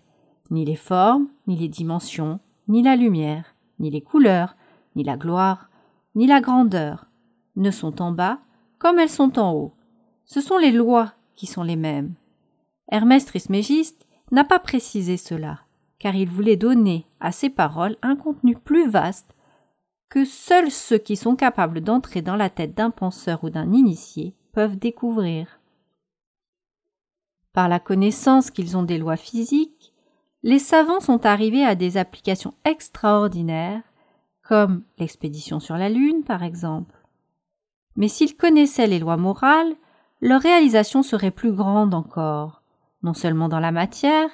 Ni 0.49 0.63
les 0.63 0.75
formes, 0.75 1.27
ni 1.47 1.57
les 1.57 1.67
dimensions, 1.67 2.39
ni 2.67 2.81
la 2.81 2.95
lumière, 2.95 3.55
ni 3.79 3.89
les 3.89 4.01
couleurs, 4.01 4.55
ni 4.95 5.03
la 5.03 5.17
gloire, 5.17 5.69
ni 6.15 6.27
la 6.27 6.41
grandeur 6.41 7.07
ne 7.55 7.71
sont 7.71 8.01
en 8.01 8.11
bas 8.11 8.39
comme 8.79 8.99
elles 8.99 9.09
sont 9.09 9.39
en 9.39 9.53
haut. 9.53 9.73
Ce 10.25 10.41
sont 10.41 10.57
les 10.57 10.71
lois 10.71 11.13
qui 11.35 11.47
sont 11.47 11.63
les 11.63 11.75
mêmes. 11.75 12.13
Hermès 12.89 13.25
Trismégiste 13.25 14.05
n'a 14.31 14.43
pas 14.43 14.59
précisé 14.59 15.17
cela, 15.17 15.61
car 15.99 16.15
il 16.15 16.29
voulait 16.29 16.57
donner 16.57 17.05
à 17.19 17.31
ses 17.31 17.49
paroles 17.49 17.97
un 18.01 18.15
contenu 18.15 18.55
plus 18.55 18.89
vaste 18.89 19.35
que 20.09 20.25
seuls 20.25 20.71
ceux 20.71 20.97
qui 20.97 21.15
sont 21.15 21.35
capables 21.35 21.81
d'entrer 21.81 22.21
dans 22.21 22.35
la 22.35 22.49
tête 22.49 22.75
d'un 22.75 22.91
penseur 22.91 23.43
ou 23.43 23.49
d'un 23.49 23.71
initié 23.71 24.35
peuvent 24.51 24.77
découvrir. 24.77 25.59
Par 27.53 27.69
la 27.69 27.79
connaissance 27.79 28.51
qu'ils 28.51 28.77
ont 28.77 28.83
des 28.83 28.97
lois 28.97 29.17
physiques, 29.17 29.92
les 30.43 30.59
savants 30.59 30.99
sont 30.99 31.25
arrivés 31.25 31.63
à 31.63 31.75
des 31.75 31.97
applications 31.97 32.53
extraordinaires, 32.65 33.81
comme 34.43 34.83
l'expédition 34.99 35.59
sur 35.59 35.77
la 35.77 35.89
Lune 35.89 36.23
par 36.23 36.43
exemple. 36.43 36.95
Mais 37.95 38.09
s'ils 38.09 38.35
connaissaient 38.35 38.87
les 38.87 38.99
lois 38.99 39.17
morales, 39.17 39.73
leur 40.19 40.41
réalisation 40.41 41.01
serait 41.01 41.31
plus 41.31 41.53
grande 41.53 41.93
encore, 41.93 42.61
non 43.03 43.13
seulement 43.13 43.47
dans 43.47 43.59
la 43.59 43.71
matière, 43.71 44.29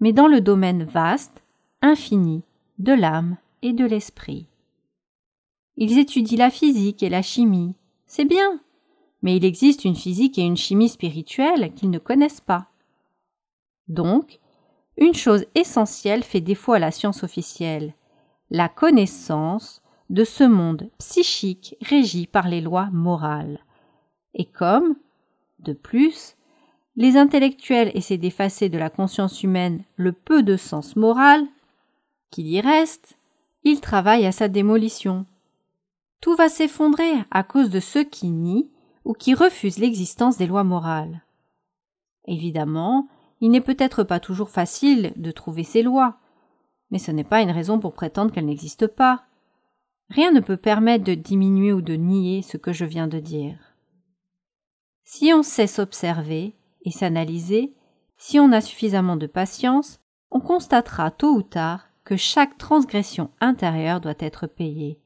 mais 0.00 0.12
dans 0.12 0.28
le 0.28 0.42
domaine 0.42 0.84
vaste, 0.84 1.42
infini, 1.80 2.42
de 2.78 2.92
l'âme 2.92 3.36
et 3.62 3.72
de 3.72 3.86
l'esprit. 3.86 4.48
Ils 5.76 5.98
étudient 5.98 6.38
la 6.38 6.50
physique 6.50 7.02
et 7.02 7.08
la 7.08 7.22
chimie, 7.22 7.74
c'est 8.06 8.24
bien, 8.24 8.60
mais 9.22 9.36
il 9.36 9.44
existe 9.44 9.84
une 9.84 9.96
physique 9.96 10.38
et 10.38 10.42
une 10.42 10.56
chimie 10.56 10.88
spirituelle 10.88 11.72
qu'ils 11.74 11.90
ne 11.90 11.98
connaissent 11.98 12.40
pas. 12.40 12.66
Donc, 13.88 14.40
une 14.96 15.14
chose 15.14 15.44
essentielle 15.54 16.22
fait 16.22 16.40
défaut 16.40 16.72
à 16.72 16.78
la 16.78 16.90
science 16.90 17.22
officielle, 17.22 17.94
la 18.50 18.68
connaissance 18.68 19.82
de 20.10 20.24
ce 20.24 20.44
monde 20.44 20.90
psychique 20.98 21.76
régi 21.82 22.26
par 22.26 22.48
les 22.48 22.60
lois 22.60 22.88
morales. 22.92 23.60
Et 24.34 24.44
comme, 24.44 24.96
de 25.58 25.72
plus, 25.72 26.36
les 26.96 27.16
intellectuels 27.16 27.90
essaient 27.94 28.18
d'effacer 28.18 28.68
de 28.68 28.78
la 28.78 28.90
conscience 28.90 29.42
humaine 29.42 29.82
le 29.96 30.12
peu 30.12 30.42
de 30.42 30.56
sens 30.56 30.96
moral 30.96 31.46
qu'il 32.30 32.46
y 32.46 32.60
reste, 32.60 33.16
ils 33.64 33.80
travaillent 33.80 34.26
à 34.26 34.32
sa 34.32 34.48
démolition. 34.48 35.26
Tout 36.20 36.34
va 36.36 36.48
s'effondrer 36.48 37.12
à 37.30 37.42
cause 37.42 37.70
de 37.70 37.80
ceux 37.80 38.04
qui 38.04 38.30
nient 38.30 38.70
ou 39.04 39.12
qui 39.12 39.34
refusent 39.34 39.78
l'existence 39.78 40.36
des 40.36 40.46
lois 40.46 40.64
morales. 40.64 41.22
Évidemment, 42.26 43.08
il 43.40 43.50
n'est 43.50 43.60
peut-être 43.60 44.02
pas 44.02 44.20
toujours 44.20 44.50
facile 44.50 45.12
de 45.16 45.30
trouver 45.30 45.64
ces 45.64 45.82
lois, 45.82 46.18
mais 46.90 46.98
ce 46.98 47.10
n'est 47.10 47.24
pas 47.24 47.42
une 47.42 47.50
raison 47.50 47.78
pour 47.78 47.92
prétendre 47.92 48.32
qu'elles 48.32 48.46
n'existent 48.46 48.88
pas. 48.88 49.24
Rien 50.08 50.30
ne 50.32 50.40
peut 50.40 50.56
permettre 50.56 51.04
de 51.04 51.14
diminuer 51.14 51.72
ou 51.72 51.82
de 51.82 51.94
nier 51.94 52.42
ce 52.42 52.56
que 52.56 52.72
je 52.72 52.84
viens 52.84 53.08
de 53.08 53.18
dire. 53.18 53.58
Si 55.04 55.32
on 55.34 55.42
sait 55.42 55.66
s'observer 55.66 56.54
et 56.84 56.90
s'analyser, 56.90 57.74
si 58.16 58.40
on 58.40 58.52
a 58.52 58.60
suffisamment 58.60 59.16
de 59.16 59.26
patience, 59.26 60.00
on 60.30 60.40
constatera 60.40 61.10
tôt 61.10 61.34
ou 61.34 61.42
tard 61.42 61.88
que 62.04 62.16
chaque 62.16 62.56
transgression 62.56 63.30
intérieure 63.40 64.00
doit 64.00 64.14
être 64.18 64.46
payée, 64.46 65.00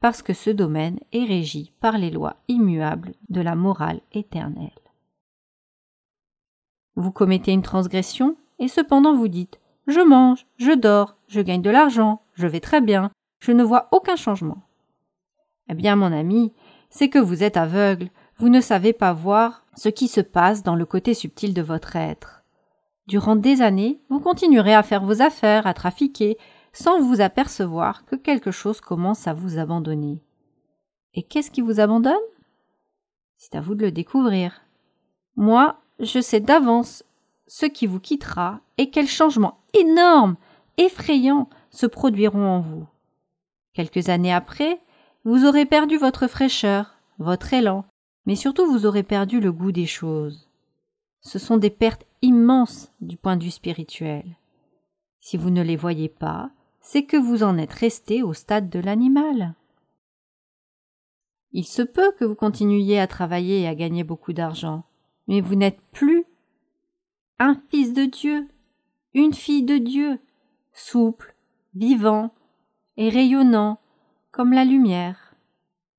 parce 0.00 0.22
que 0.22 0.32
ce 0.32 0.50
domaine 0.50 0.98
est 1.12 1.24
régi 1.24 1.72
par 1.80 1.98
les 1.98 2.10
lois 2.10 2.36
immuables 2.48 3.14
de 3.28 3.40
la 3.40 3.54
morale 3.54 4.00
éternelle. 4.12 4.70
Vous 6.96 7.12
commettez 7.12 7.52
une 7.52 7.62
transgression, 7.62 8.36
et 8.58 8.68
cependant 8.68 9.14
vous 9.14 9.28
dites 9.28 9.60
Je 9.86 10.00
mange, 10.00 10.46
je 10.56 10.72
dors, 10.72 11.16
je 11.28 11.40
gagne 11.40 11.62
de 11.62 11.70
l'argent, 11.70 12.22
je 12.34 12.46
vais 12.46 12.60
très 12.60 12.80
bien, 12.80 13.10
je 13.38 13.52
ne 13.52 13.62
vois 13.62 13.88
aucun 13.92 14.16
changement. 14.16 14.62
Eh 15.68 15.74
bien, 15.74 15.96
mon 15.96 16.12
ami, 16.12 16.52
c'est 16.90 17.08
que 17.08 17.18
vous 17.18 17.42
êtes 17.42 17.56
aveugle, 17.56 18.08
vous 18.38 18.48
ne 18.48 18.60
savez 18.60 18.92
pas 18.92 19.12
voir 19.12 19.64
ce 19.74 19.88
qui 19.88 20.08
se 20.08 20.20
passe 20.20 20.62
dans 20.62 20.74
le 20.74 20.86
côté 20.86 21.14
subtil 21.14 21.54
de 21.54 21.62
votre 21.62 21.96
être. 21.96 22.42
Durant 23.06 23.36
des 23.36 23.62
années, 23.62 24.00
vous 24.08 24.20
continuerez 24.20 24.74
à 24.74 24.82
faire 24.82 25.04
vos 25.04 25.22
affaires, 25.22 25.66
à 25.66 25.74
trafiquer, 25.74 26.38
sans 26.72 27.00
vous 27.00 27.20
apercevoir 27.20 28.04
que 28.04 28.16
quelque 28.16 28.50
chose 28.50 28.80
commence 28.80 29.26
à 29.26 29.32
vous 29.32 29.58
abandonner. 29.58 30.22
Et 31.14 31.22
qu'est-ce 31.22 31.50
qui 31.50 31.62
vous 31.62 31.80
abandonne? 31.80 32.14
C'est 33.36 33.54
à 33.54 33.60
vous 33.60 33.74
de 33.74 33.84
le 33.84 33.92
découvrir. 33.92 34.62
Moi, 35.36 35.78
je 35.98 36.20
sais 36.20 36.40
d'avance 36.40 37.04
ce 37.46 37.66
qui 37.66 37.86
vous 37.86 38.00
quittera 38.00 38.60
et 38.78 38.90
quels 38.90 39.08
changements 39.08 39.58
énormes, 39.72 40.36
effrayants 40.78 41.48
se 41.70 41.86
produiront 41.86 42.46
en 42.46 42.60
vous. 42.60 42.86
Quelques 43.72 44.08
années 44.08 44.32
après, 44.32 44.80
vous 45.24 45.44
aurez 45.44 45.66
perdu 45.66 45.96
votre 45.96 46.26
fraîcheur, 46.26 46.98
votre 47.18 47.52
élan, 47.52 47.84
mais 48.26 48.36
surtout 48.36 48.66
vous 48.66 48.86
aurez 48.86 49.02
perdu 49.02 49.40
le 49.40 49.52
goût 49.52 49.72
des 49.72 49.86
choses. 49.86 50.48
Ce 51.20 51.38
sont 51.38 51.56
des 51.56 51.70
pertes 51.70 52.06
immenses 52.22 52.92
du 53.00 53.16
point 53.16 53.36
de 53.36 53.44
vue 53.44 53.50
spirituel. 53.50 54.24
Si 55.20 55.36
vous 55.36 55.50
ne 55.50 55.62
les 55.62 55.76
voyez 55.76 56.08
pas, 56.08 56.50
c'est 56.80 57.04
que 57.04 57.16
vous 57.16 57.42
en 57.42 57.58
êtes 57.58 57.72
resté 57.72 58.22
au 58.22 58.32
stade 58.32 58.70
de 58.70 58.78
l'animal. 58.78 59.54
Il 61.52 61.64
se 61.64 61.82
peut 61.82 62.12
que 62.18 62.24
vous 62.24 62.34
continuiez 62.34 63.00
à 63.00 63.06
travailler 63.06 63.62
et 63.62 63.66
à 63.66 63.74
gagner 63.74 64.04
beaucoup 64.04 64.32
d'argent, 64.32 64.84
mais 65.28 65.40
vous 65.40 65.54
n'êtes 65.54 65.80
plus 65.92 66.24
un 67.38 67.60
fils 67.70 67.92
de 67.92 68.04
Dieu, 68.04 68.48
une 69.14 69.34
fille 69.34 69.62
de 69.62 69.78
Dieu, 69.78 70.18
souple, 70.72 71.34
vivant 71.74 72.32
et 72.96 73.08
rayonnant 73.08 73.78
comme 74.30 74.52
la 74.52 74.64
lumière. 74.64 75.34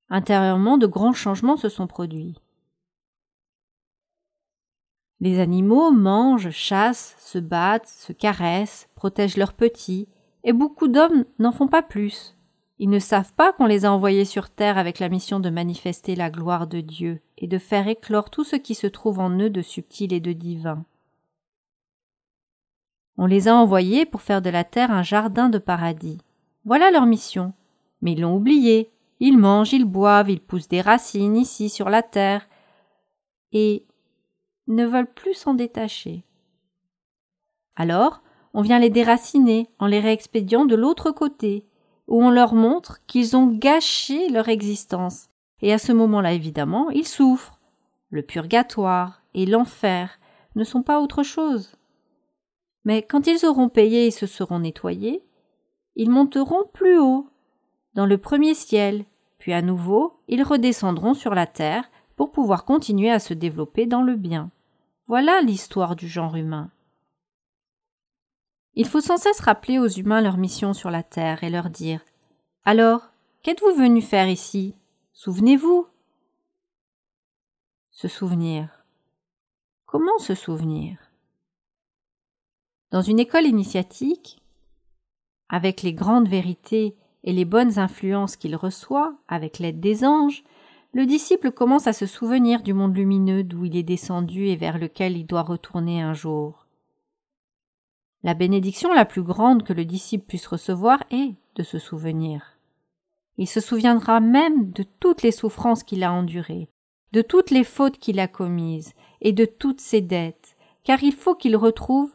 Intérieurement, 0.09 0.77
de 0.77 0.87
grands 0.87 1.13
changements 1.13 1.57
se 1.57 1.69
sont 1.69 1.87
produits. 1.87 2.39
Les 5.19 5.39
animaux 5.39 5.91
mangent, 5.91 6.51
chassent, 6.51 7.15
se 7.19 7.39
battent, 7.39 7.87
se 7.87 8.13
caressent, 8.13 8.87
protègent 8.95 9.37
leurs 9.37 9.53
petits, 9.53 10.07
et 10.43 10.53
beaucoup 10.53 10.87
d'hommes 10.87 11.25
n'en 11.39 11.51
font 11.51 11.67
pas 11.67 11.81
plus. 11.81 12.36
Ils 12.79 12.89
ne 12.89 12.99
savent 12.99 13.33
pas 13.33 13.53
qu'on 13.53 13.65
les 13.65 13.85
a 13.85 13.91
envoyés 13.91 14.25
sur 14.25 14.49
terre 14.49 14.77
avec 14.77 14.99
la 14.99 15.09
mission 15.09 15.39
de 15.39 15.49
manifester 15.49 16.15
la 16.15 16.29
gloire 16.29 16.67
de 16.67 16.79
Dieu 16.79 17.21
et 17.37 17.47
de 17.47 17.57
faire 17.57 17.87
éclore 17.87 18.29
tout 18.29 18.43
ce 18.43 18.55
qui 18.55 18.75
se 18.75 18.87
trouve 18.87 19.19
en 19.19 19.31
eux 19.39 19.49
de 19.49 19.61
subtil 19.61 20.13
et 20.13 20.19
de 20.19 20.31
divin. 20.31 20.85
On 23.17 23.25
les 23.25 23.47
a 23.47 23.55
envoyés 23.55 24.05
pour 24.05 24.21
faire 24.21 24.43
de 24.43 24.51
la 24.51 24.63
terre 24.63 24.91
un 24.91 25.01
jardin 25.01 25.49
de 25.49 25.57
paradis. 25.57 26.19
Voilà 26.65 26.91
leur 26.91 27.07
mission. 27.07 27.53
Mais 28.01 28.11
ils 28.11 28.21
l'ont 28.21 28.35
oublié, 28.35 28.91
ils 29.19 29.39
mangent, 29.39 29.73
ils 29.73 29.85
boivent, 29.85 30.29
ils 30.29 30.39
poussent 30.39 30.67
des 30.67 30.81
racines 30.81 31.35
ici 31.35 31.69
sur 31.69 31.89
la 31.89 32.03
terre 32.03 32.47
et 33.51 33.87
ne 34.67 34.85
veulent 34.85 35.11
plus 35.11 35.33
s'en 35.33 35.55
détacher. 35.55 36.23
Alors, 37.75 38.21
on 38.53 38.61
vient 38.61 38.79
les 38.79 38.89
déraciner 38.89 39.69
en 39.79 39.87
les 39.87 39.99
réexpédiant 39.99 40.65
de 40.65 40.75
l'autre 40.75 41.11
côté, 41.11 41.66
où 42.07 42.23
on 42.23 42.29
leur 42.29 42.53
montre 42.53 42.99
qu'ils 43.05 43.35
ont 43.35 43.47
gâché 43.47 44.29
leur 44.29 44.49
existence. 44.49 45.29
Et 45.61 45.73
à 45.73 45.77
ce 45.77 45.91
moment-là, 45.91 46.33
évidemment, 46.33 46.89
ils 46.89 47.07
souffrent. 47.07 47.59
Le 48.09 48.21
purgatoire 48.21 49.21
et 49.33 49.45
l'enfer 49.45 50.19
ne 50.55 50.63
sont 50.63 50.83
pas 50.83 50.99
autre 50.99 51.23
chose. 51.23 51.75
Mais 52.85 53.01
quand 53.01 53.27
ils 53.27 53.45
auront 53.45 53.69
payé 53.69 54.07
et 54.07 54.11
se 54.11 54.25
seront 54.25 54.59
nettoyés, 54.59 55.21
ils 55.95 56.09
monteront 56.09 56.63
plus 56.73 56.97
haut 56.97 57.27
dans 57.95 58.05
le 58.05 58.17
premier 58.17 58.53
ciel, 58.53 59.03
puis 59.39 59.51
à 59.51 59.61
nouveau 59.61 60.21
ils 60.27 60.43
redescendront 60.43 61.13
sur 61.13 61.33
la 61.33 61.47
terre 61.47 61.89
pour 62.15 62.31
pouvoir 62.31 62.63
continuer 62.65 63.11
à 63.11 63.19
se 63.19 63.33
développer 63.33 63.85
dans 63.85 64.03
le 64.03 64.15
bien. 64.15 64.51
Voilà 65.07 65.41
l'histoire 65.41 65.95
du 65.95 66.07
genre 66.07 66.35
humain. 66.35 66.69
Il 68.79 68.85
faut 68.85 69.01
sans 69.01 69.17
cesse 69.17 69.39
rappeler 69.39 69.79
aux 69.79 69.87
humains 69.87 70.21
leur 70.21 70.37
mission 70.37 70.71
sur 70.75 70.91
la 70.91 71.01
terre 71.01 71.43
et 71.43 71.49
leur 71.49 71.71
dire 71.71 71.99
Alors, 72.63 73.09
qu'êtes-vous 73.41 73.73
venu 73.75 74.03
faire 74.03 74.29
ici? 74.29 74.75
Souvenez-vous. 75.13 75.87
Se 77.89 78.07
souvenir. 78.07 78.69
Comment 79.87 80.19
se 80.19 80.35
souvenir? 80.35 80.99
Dans 82.91 83.01
une 83.01 83.17
école 83.17 83.47
initiatique, 83.47 84.43
avec 85.49 85.81
les 85.81 85.93
grandes 85.93 86.29
vérités 86.29 86.95
et 87.23 87.33
les 87.33 87.45
bonnes 87.45 87.79
influences 87.79 88.35
qu'il 88.35 88.55
reçoit, 88.55 89.15
avec 89.27 89.57
l'aide 89.57 89.79
des 89.79 90.05
anges, 90.05 90.43
le 90.93 91.07
disciple 91.07 91.51
commence 91.51 91.87
à 91.87 91.93
se 91.93 92.05
souvenir 92.05 92.61
du 92.61 92.75
monde 92.75 92.95
lumineux 92.95 93.43
d'où 93.43 93.65
il 93.65 93.75
est 93.75 93.81
descendu 93.81 94.45
et 94.49 94.55
vers 94.55 94.77
lequel 94.77 95.17
il 95.17 95.25
doit 95.25 95.41
retourner 95.41 95.99
un 95.99 96.13
jour. 96.13 96.66
La 98.23 98.33
bénédiction 98.33 98.93
la 98.93 99.05
plus 99.05 99.23
grande 99.23 99.63
que 99.63 99.73
le 99.73 99.85
disciple 99.85 100.25
puisse 100.25 100.47
recevoir 100.47 101.03
est 101.11 101.35
de 101.55 101.63
se 101.63 101.79
souvenir. 101.79 102.57
Il 103.37 103.47
se 103.47 103.59
souviendra 103.59 104.19
même 104.19 104.71
de 104.71 104.83
toutes 104.99 105.21
les 105.21 105.31
souffrances 105.31 105.83
qu'il 105.83 106.03
a 106.03 106.11
endurées, 106.11 106.69
de 107.13 107.21
toutes 107.21 107.51
les 107.51 107.63
fautes 107.63 107.97
qu'il 107.97 108.19
a 108.19 108.27
commises 108.27 108.93
et 109.21 109.31
de 109.31 109.45
toutes 109.45 109.81
ses 109.81 110.01
dettes, 110.01 110.55
car 110.83 111.03
il 111.03 111.13
faut 111.13 111.35
qu'il 111.35 111.55
retrouve 111.55 112.11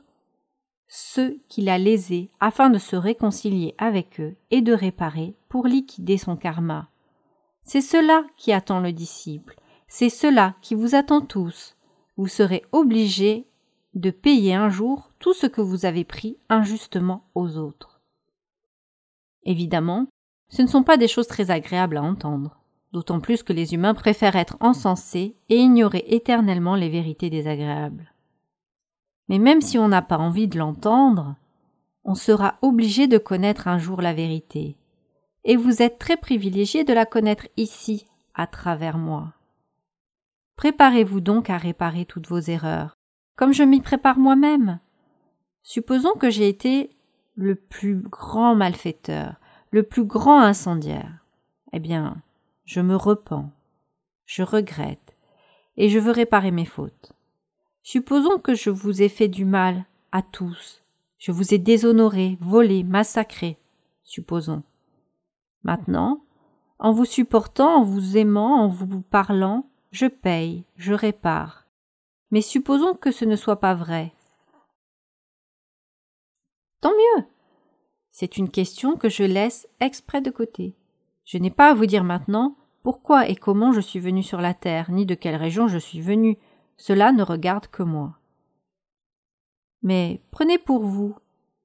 ceux 0.88 1.40
qu'il 1.48 1.68
a 1.68 1.78
lésés 1.78 2.30
afin 2.40 2.68
de 2.68 2.78
se 2.78 2.96
réconcilier 2.96 3.74
avec 3.78 4.20
eux 4.20 4.34
et 4.50 4.60
de 4.60 4.72
réparer 4.72 5.34
pour 5.48 5.66
liquider 5.66 6.18
son 6.18 6.36
karma. 6.36 6.90
C'est 7.62 7.80
cela 7.80 8.24
qui 8.36 8.52
attend 8.52 8.80
le 8.80 8.92
disciple, 8.92 9.56
c'est 9.86 10.10
cela 10.10 10.54
qui 10.60 10.74
vous 10.74 10.94
attend 10.94 11.20
tous. 11.20 11.76
Vous 12.16 12.26
serez 12.26 12.64
obligés 12.72 13.46
de 13.94 14.10
payer 14.10 14.54
un 14.54 14.68
jour 14.68 15.11
tout 15.22 15.32
ce 15.32 15.46
que 15.46 15.60
vous 15.60 15.86
avez 15.86 16.04
pris 16.04 16.36
injustement 16.48 17.30
aux 17.36 17.56
autres. 17.56 18.00
Évidemment, 19.44 20.08
ce 20.48 20.62
ne 20.62 20.66
sont 20.66 20.82
pas 20.82 20.96
des 20.96 21.06
choses 21.06 21.28
très 21.28 21.52
agréables 21.52 21.96
à 21.96 22.02
entendre, 22.02 22.58
d'autant 22.92 23.20
plus 23.20 23.44
que 23.44 23.52
les 23.52 23.72
humains 23.72 23.94
préfèrent 23.94 24.34
être 24.34 24.56
encensés 24.58 25.36
et 25.48 25.56
ignorer 25.56 26.04
éternellement 26.08 26.74
les 26.74 26.88
vérités 26.88 27.30
désagréables. 27.30 28.12
Mais 29.28 29.38
même 29.38 29.60
si 29.60 29.78
on 29.78 29.86
n'a 29.86 30.02
pas 30.02 30.18
envie 30.18 30.48
de 30.48 30.58
l'entendre, 30.58 31.36
on 32.04 32.16
sera 32.16 32.58
obligé 32.60 33.06
de 33.06 33.18
connaître 33.18 33.68
un 33.68 33.78
jour 33.78 34.02
la 34.02 34.12
vérité. 34.12 34.76
Et 35.44 35.54
vous 35.54 35.82
êtes 35.82 36.00
très 36.00 36.16
privilégié 36.16 36.82
de 36.82 36.92
la 36.92 37.06
connaître 37.06 37.46
ici, 37.56 38.06
à 38.34 38.48
travers 38.48 38.98
moi. 38.98 39.34
Préparez-vous 40.56 41.20
donc 41.20 41.48
à 41.48 41.58
réparer 41.58 42.06
toutes 42.06 42.26
vos 42.26 42.40
erreurs, 42.40 42.96
comme 43.36 43.52
je 43.52 43.62
m'y 43.62 43.80
prépare 43.80 44.18
moi-même. 44.18 44.80
Supposons 45.62 46.14
que 46.14 46.30
j'ai 46.30 46.48
été 46.48 46.90
le 47.34 47.54
plus 47.54 47.96
grand 47.96 48.54
malfaiteur, 48.54 49.36
le 49.70 49.82
plus 49.82 50.04
grand 50.04 50.40
incendiaire. 50.40 51.24
Eh 51.72 51.80
bien, 51.80 52.16
je 52.64 52.80
me 52.80 52.96
repens, 52.96 53.50
je 54.26 54.42
regrette, 54.42 55.16
et 55.76 55.88
je 55.88 55.98
veux 55.98 56.12
réparer 56.12 56.50
mes 56.50 56.64
fautes. 56.64 57.12
Supposons 57.82 58.38
que 58.38 58.54
je 58.54 58.70
vous 58.70 59.02
ai 59.02 59.08
fait 59.08 59.28
du 59.28 59.44
mal 59.44 59.84
à 60.12 60.22
tous, 60.22 60.82
je 61.18 61.32
vous 61.32 61.54
ai 61.54 61.58
déshonoré, 61.58 62.36
volé, 62.40 62.82
massacré, 62.82 63.58
supposons. 64.04 64.62
Maintenant, 65.62 66.22
en 66.78 66.92
vous 66.92 67.04
supportant, 67.04 67.76
en 67.76 67.84
vous 67.84 68.16
aimant, 68.16 68.64
en 68.64 68.66
vous 68.68 69.00
parlant, 69.02 69.66
je 69.92 70.06
paye, 70.06 70.64
je 70.76 70.92
répare. 70.92 71.66
Mais 72.30 72.40
supposons 72.40 72.94
que 72.94 73.12
ce 73.12 73.24
ne 73.24 73.36
soit 73.36 73.60
pas 73.60 73.74
vrai. 73.74 74.12
Tant 76.82 76.90
mieux. 76.90 77.24
C'est 78.10 78.36
une 78.36 78.50
question 78.50 78.96
que 78.96 79.08
je 79.08 79.22
laisse 79.22 79.68
exprès 79.80 80.20
de 80.20 80.30
côté. 80.30 80.74
Je 81.24 81.38
n'ai 81.38 81.50
pas 81.50 81.70
à 81.70 81.74
vous 81.74 81.86
dire 81.86 82.04
maintenant 82.04 82.56
pourquoi 82.82 83.28
et 83.28 83.36
comment 83.36 83.72
je 83.72 83.80
suis 83.80 84.00
venu 84.00 84.24
sur 84.24 84.40
la 84.40 84.52
terre, 84.52 84.90
ni 84.90 85.06
de 85.06 85.14
quelle 85.14 85.36
région 85.36 85.68
je 85.68 85.78
suis 85.78 86.00
venu. 86.00 86.36
Cela 86.76 87.12
ne 87.12 87.22
regarde 87.22 87.68
que 87.68 87.84
moi. 87.84 88.18
Mais 89.82 90.22
prenez 90.32 90.58
pour 90.58 90.82
vous 90.82 91.14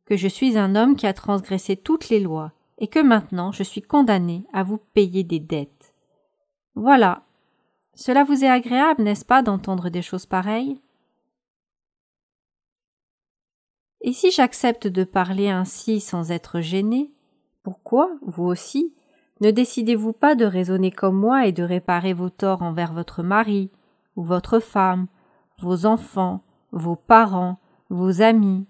que 0.06 0.16
je 0.16 0.28
suis 0.28 0.56
un 0.56 0.76
homme 0.76 0.96
qui 0.96 1.08
a 1.08 1.14
transgressé 1.14 1.76
toutes 1.76 2.10
les 2.10 2.20
lois, 2.20 2.54
et 2.78 2.88
que 2.88 3.00
maintenant 3.00 3.52
je 3.52 3.64
suis 3.64 3.82
condamné 3.82 4.46
à 4.54 4.62
vous 4.62 4.78
payer 4.78 5.24
des 5.24 5.40
dettes. 5.40 5.96
Voilà. 6.76 7.24
Cela 7.96 8.24
vous 8.24 8.46
est 8.46 8.50
agréable, 8.50 9.02
n'est-ce 9.02 9.26
pas, 9.26 9.42
d'entendre 9.42 9.90
des 9.90 10.04
choses 10.04 10.28
pareilles? 10.28 10.80
Et 14.08 14.14
si 14.14 14.32
j'accepte 14.32 14.88
de 14.88 15.04
parler 15.04 15.50
ainsi 15.50 16.00
sans 16.00 16.32
être 16.32 16.62
gêné, 16.62 17.12
pourquoi, 17.62 18.10
vous 18.22 18.46
aussi, 18.46 18.94
ne 19.42 19.52
décidez-vous 19.52 20.14
pas 20.14 20.34
de 20.34 20.46
raisonner 20.46 20.92
comme 20.92 21.18
moi 21.18 21.46
et 21.46 21.52
de 21.52 21.62
réparer 21.62 22.14
vos 22.14 22.30
torts 22.30 22.62
envers 22.62 22.94
votre 22.94 23.22
mari, 23.22 23.70
ou 24.16 24.24
votre 24.24 24.60
femme, 24.60 25.08
vos 25.60 25.86
enfants, 25.86 26.42
vos 26.72 26.96
parents, 26.96 27.60
vos 27.90 28.22
amis? 28.22 28.66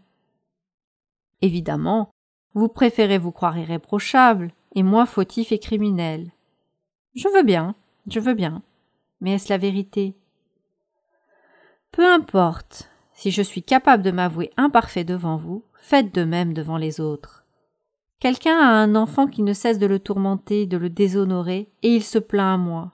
Évidemment, 1.43 2.09
vous 2.55 2.67
préférez 2.67 3.19
vous 3.19 3.31
croire 3.31 3.59
irréprochable, 3.59 4.51
et 4.73 4.81
moi 4.81 5.05
fautif 5.05 5.51
et 5.51 5.59
criminel. 5.59 6.31
Je 7.13 7.27
veux 7.29 7.43
bien, 7.43 7.75
je 8.07 8.19
veux 8.19 8.33
bien. 8.33 8.63
Mais 9.21 9.33
est-ce 9.33 9.53
la 9.53 9.59
vérité? 9.59 10.15
Peu 11.91 12.11
importe, 12.11 12.89
si 13.17 13.31
je 13.31 13.41
suis 13.41 13.63
capable 13.63 14.01
de 14.01 14.11
m'avouer 14.11 14.51
imparfait 14.55 15.03
devant 15.03 15.35
vous, 15.35 15.65
faites 15.73 16.15
de 16.15 16.23
même 16.23 16.53
devant 16.53 16.77
les 16.77 17.01
autres. 17.01 17.43
Quelqu'un 18.21 18.57
a 18.57 18.67
un 18.67 18.95
enfant 18.95 19.27
qui 19.27 19.43
ne 19.43 19.51
cesse 19.51 19.79
de 19.79 19.87
le 19.87 19.99
tourmenter, 19.99 20.65
de 20.65 20.77
le 20.77 20.89
déshonorer, 20.89 21.69
et 21.83 21.93
il 21.93 22.03
se 22.03 22.19
plaint 22.19 22.55
à 22.55 22.57
moi. 22.57 22.93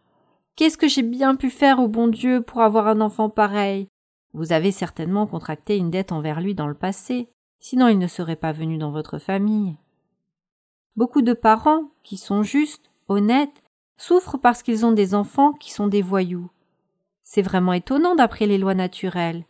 Qu'est-ce 0.55 0.79
que 0.79 0.87
j'ai 0.87 1.03
bien 1.03 1.35
pu 1.35 1.51
faire 1.51 1.77
au 1.77 1.87
bon 1.87 2.07
Dieu 2.07 2.41
pour 2.41 2.61
avoir 2.61 2.87
un 2.87 3.01
enfant 3.01 3.29
pareil? 3.29 3.87
Vous 4.33 4.51
avez 4.51 4.71
certainement 4.71 5.27
contracté 5.27 5.77
une 5.77 5.91
dette 5.91 6.11
envers 6.11 6.41
lui 6.41 6.55
dans 6.55 6.67
le 6.67 6.73
passé 6.73 7.29
sinon 7.63 7.87
il 7.87 7.97
ne 7.97 8.07
serait 8.07 8.35
pas 8.35 8.51
venu 8.51 8.77
dans 8.77 8.91
votre 8.91 9.19
famille. 9.19 9.77
Beaucoup 10.97 11.21
de 11.21 11.31
parents, 11.31 11.85
qui 12.03 12.17
sont 12.17 12.43
justes, 12.43 12.91
honnêtes, 13.07 13.63
souffrent 13.95 14.37
parce 14.37 14.63
qu'ils 14.63 14.85
ont 14.85 14.91
des 14.91 15.15
enfants 15.15 15.53
qui 15.53 15.71
sont 15.71 15.87
des 15.87 16.01
voyous. 16.01 16.51
C'est 17.23 17.41
vraiment 17.41 17.71
étonnant 17.71 18.15
d'après 18.15 18.47
les 18.47 18.57
lois 18.57 18.75
naturelles. 18.75 19.45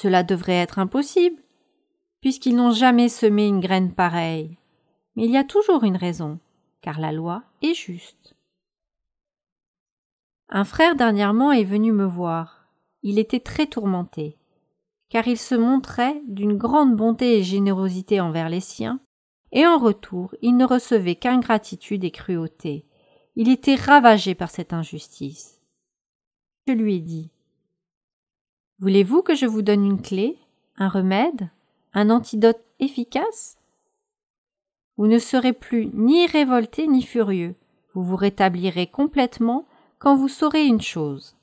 Cela 0.00 0.22
devrait 0.22 0.52
être 0.52 0.78
impossible, 0.78 1.42
puisqu'ils 2.20 2.54
n'ont 2.54 2.70
jamais 2.70 3.08
semé 3.08 3.48
une 3.48 3.60
graine 3.60 3.92
pareille. 3.92 4.56
Mais 5.16 5.24
il 5.24 5.30
y 5.30 5.36
a 5.36 5.44
toujours 5.44 5.82
une 5.82 5.96
raison, 5.96 6.38
car 6.82 7.00
la 7.00 7.10
loi 7.10 7.42
est 7.62 7.74
juste. 7.74 8.36
Un 10.50 10.64
frère 10.64 10.94
dernièrement 10.94 11.52
est 11.52 11.64
venu 11.64 11.92
me 11.92 12.06
voir. 12.06 12.68
Il 13.02 13.18
était 13.18 13.40
très 13.40 13.66
tourmenté 13.66 14.38
car 15.08 15.26
il 15.26 15.38
se 15.38 15.54
montrait 15.54 16.20
d'une 16.26 16.56
grande 16.56 16.94
bonté 16.94 17.38
et 17.38 17.42
générosité 17.42 18.20
envers 18.20 18.48
les 18.48 18.60
siens, 18.60 19.00
et 19.52 19.66
en 19.66 19.78
retour 19.78 20.34
il 20.42 20.56
ne 20.56 20.66
recevait 20.66 21.16
qu'ingratitude 21.16 22.04
et 22.04 22.10
cruauté. 22.10 22.84
Il 23.36 23.48
était 23.48 23.76
ravagé 23.76 24.34
par 24.34 24.50
cette 24.50 24.72
injustice. 24.72 25.60
Je 26.66 26.72
lui 26.72 26.96
ai 26.96 27.00
dit. 27.00 27.30
Voulez-vous 28.80 29.22
que 29.22 29.34
je 29.34 29.46
vous 29.46 29.62
donne 29.62 29.84
une 29.84 30.00
clé, 30.00 30.38
un 30.76 30.88
remède, 30.88 31.50
un 31.94 32.10
antidote 32.10 32.64
efficace? 32.78 33.58
Vous 34.96 35.08
ne 35.08 35.18
serez 35.18 35.52
plus 35.52 35.90
ni 35.94 36.28
révolté 36.28 36.86
ni 36.86 37.02
furieux, 37.02 37.56
vous 37.94 38.04
vous 38.04 38.14
rétablirez 38.14 38.86
complètement 38.86 39.66
quand 39.98 40.14
vous 40.14 40.28
saurez 40.28 40.64
une 40.64 40.80
chose. 40.80 41.36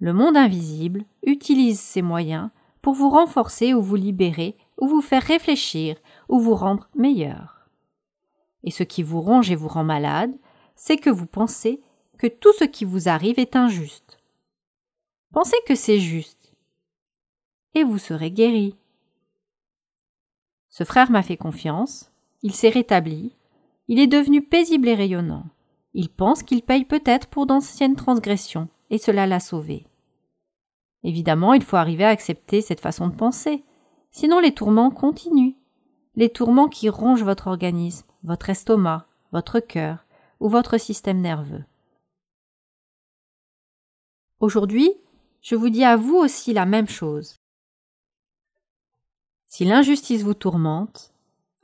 Le 0.00 0.12
monde 0.12 0.36
invisible 0.36 1.06
utilise 1.22 1.80
ces 1.80 2.02
moyens 2.02 2.50
pour 2.82 2.92
vous 2.92 3.08
renforcer 3.08 3.72
ou 3.72 3.80
vous 3.80 3.96
libérer, 3.96 4.58
ou 4.78 4.86
vous 4.86 5.00
faire 5.00 5.22
réfléchir, 5.22 5.96
ou 6.28 6.40
vous 6.40 6.54
rendre 6.54 6.90
meilleur. 6.94 7.68
Et 8.64 8.70
ce 8.70 8.82
qui 8.82 9.02
vous 9.02 9.22
ronge 9.22 9.50
et 9.50 9.56
vous 9.56 9.68
rend 9.68 9.84
malade, 9.84 10.34
c'est 10.76 10.98
que 10.98 11.10
vous 11.10 11.26
pensez 11.26 11.80
que 12.18 12.26
tout 12.26 12.52
ce 12.58 12.64
qui 12.64 12.84
vous 12.84 13.08
arrive 13.08 13.38
est 13.38 13.56
injuste. 13.56 14.19
Pensez 15.32 15.56
que 15.66 15.76
c'est 15.76 16.00
juste, 16.00 16.56
et 17.74 17.84
vous 17.84 17.98
serez 17.98 18.32
guéri. 18.32 18.74
Ce 20.68 20.82
frère 20.82 21.10
m'a 21.10 21.22
fait 21.22 21.36
confiance, 21.36 22.10
il 22.42 22.52
s'est 22.52 22.68
rétabli, 22.68 23.36
il 23.86 24.00
est 24.00 24.08
devenu 24.08 24.42
paisible 24.42 24.88
et 24.88 24.94
rayonnant. 24.94 25.44
Il 25.94 26.08
pense 26.08 26.42
qu'il 26.42 26.62
paye 26.62 26.84
peut-être 26.84 27.28
pour 27.28 27.46
d'anciennes 27.46 27.96
transgressions, 27.96 28.68
et 28.90 28.98
cela 28.98 29.26
l'a 29.26 29.40
sauvé. 29.40 29.86
Évidemment, 31.02 31.54
il 31.54 31.62
faut 31.62 31.76
arriver 31.76 32.04
à 32.04 32.08
accepter 32.10 32.60
cette 32.60 32.80
façon 32.80 33.08
de 33.08 33.14
penser. 33.14 33.64
Sinon 34.10 34.40
les 34.40 34.52
tourments 34.52 34.90
continuent. 34.90 35.54
Les 36.16 36.28
tourments 36.28 36.68
qui 36.68 36.88
rongent 36.88 37.22
votre 37.22 37.46
organisme, 37.46 38.06
votre 38.22 38.50
estomac, 38.50 39.06
votre 39.32 39.60
cœur 39.60 40.04
ou 40.40 40.48
votre 40.48 40.78
système 40.78 41.20
nerveux. 41.20 41.64
Aujourd'hui, 44.40 44.92
je 45.40 45.56
vous 45.56 45.70
dis 45.70 45.84
à 45.84 45.96
vous 45.96 46.16
aussi 46.16 46.52
la 46.52 46.66
même 46.66 46.88
chose. 46.88 47.36
Si 49.46 49.64
l'injustice 49.64 50.22
vous 50.22 50.34
tourmente, 50.34 51.12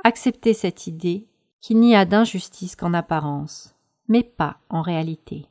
acceptez 0.02 0.54
cette 0.54 0.86
idée 0.86 1.26
qu'il 1.60 1.78
n'y 1.78 1.94
a 1.94 2.04
d'injustice 2.04 2.76
qu'en 2.76 2.94
apparence, 2.94 3.74
mais 4.08 4.22
pas 4.22 4.58
en 4.68 4.82
réalité. 4.82 5.46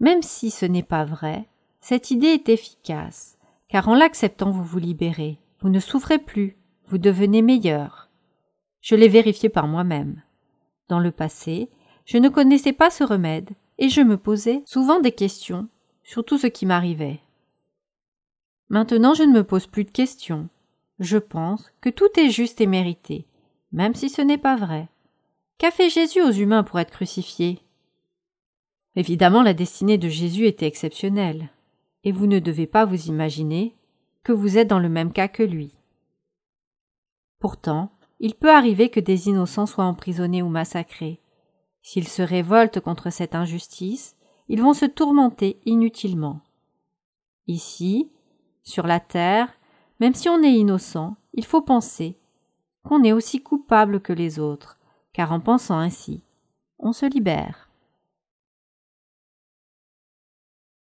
Même 0.00 0.22
si 0.22 0.50
ce 0.50 0.66
n'est 0.66 0.82
pas 0.82 1.04
vrai, 1.04 1.48
cette 1.80 2.10
idée 2.10 2.28
est 2.28 2.48
efficace, 2.48 3.38
car 3.68 3.88
en 3.88 3.94
l'acceptant 3.94 4.50
vous 4.50 4.64
vous 4.64 4.78
libérez, 4.78 5.38
vous 5.60 5.70
ne 5.70 5.80
souffrez 5.80 6.18
plus, 6.18 6.56
vous 6.86 6.98
devenez 6.98 7.42
meilleur. 7.42 8.10
Je 8.80 8.94
l'ai 8.94 9.08
vérifié 9.08 9.48
par 9.48 9.66
moi-même. 9.66 10.22
Dans 10.88 11.00
le 11.00 11.10
passé, 11.10 11.70
je 12.04 12.18
ne 12.18 12.28
connaissais 12.28 12.72
pas 12.72 12.90
ce 12.90 13.02
remède, 13.02 13.50
et 13.78 13.88
je 13.88 14.00
me 14.00 14.16
posais 14.16 14.62
souvent 14.66 15.00
des 15.00 15.12
questions 15.12 15.68
sur 16.06 16.24
tout 16.24 16.38
ce 16.38 16.46
qui 16.46 16.64
m'arrivait. 16.66 17.20
Maintenant 18.68 19.12
je 19.12 19.24
ne 19.24 19.32
me 19.32 19.44
pose 19.44 19.66
plus 19.66 19.84
de 19.84 19.90
questions. 19.90 20.48
Je 21.00 21.18
pense 21.18 21.70
que 21.80 21.90
tout 21.90 22.08
est 22.16 22.30
juste 22.30 22.60
et 22.60 22.66
mérité, 22.66 23.26
même 23.72 23.94
si 23.94 24.08
ce 24.08 24.22
n'est 24.22 24.38
pas 24.38 24.56
vrai. 24.56 24.88
Qu'a 25.58 25.70
fait 25.70 25.90
Jésus 25.90 26.22
aux 26.22 26.30
humains 26.30 26.62
pour 26.62 26.78
être 26.78 26.92
crucifié? 26.92 27.60
Évidemment, 28.94 29.42
la 29.42 29.52
destinée 29.52 29.98
de 29.98 30.08
Jésus 30.08 30.46
était 30.46 30.66
exceptionnelle 30.66 31.50
et 32.04 32.12
vous 32.12 32.26
ne 32.26 32.38
devez 32.38 32.66
pas 32.66 32.84
vous 32.84 33.06
imaginer 33.08 33.74
que 34.22 34.32
vous 34.32 34.58
êtes 34.58 34.68
dans 34.68 34.78
le 34.78 34.88
même 34.88 35.12
cas 35.12 35.28
que 35.28 35.42
lui. 35.42 35.72
Pourtant, 37.40 37.90
il 38.20 38.34
peut 38.34 38.50
arriver 38.50 38.88
que 38.88 39.00
des 39.00 39.28
innocents 39.28 39.66
soient 39.66 39.84
emprisonnés 39.84 40.42
ou 40.42 40.48
massacrés. 40.48 41.20
S'ils 41.82 42.08
se 42.08 42.22
révoltent 42.22 42.80
contre 42.80 43.10
cette 43.10 43.34
injustice, 43.34 44.15
ils 44.48 44.62
vont 44.62 44.74
se 44.74 44.86
tourmenter 44.86 45.60
inutilement. 45.64 46.40
Ici, 47.46 48.10
sur 48.62 48.86
la 48.86 49.00
terre, 49.00 49.52
même 50.00 50.14
si 50.14 50.28
on 50.28 50.42
est 50.42 50.52
innocent, 50.52 51.16
il 51.32 51.44
faut 51.44 51.62
penser 51.62 52.18
qu'on 52.82 53.02
est 53.02 53.12
aussi 53.12 53.42
coupable 53.42 54.00
que 54.00 54.12
les 54.12 54.38
autres, 54.38 54.78
car 55.12 55.32
en 55.32 55.40
pensant 55.40 55.78
ainsi, 55.78 56.22
on 56.78 56.92
se 56.92 57.06
libère. 57.06 57.70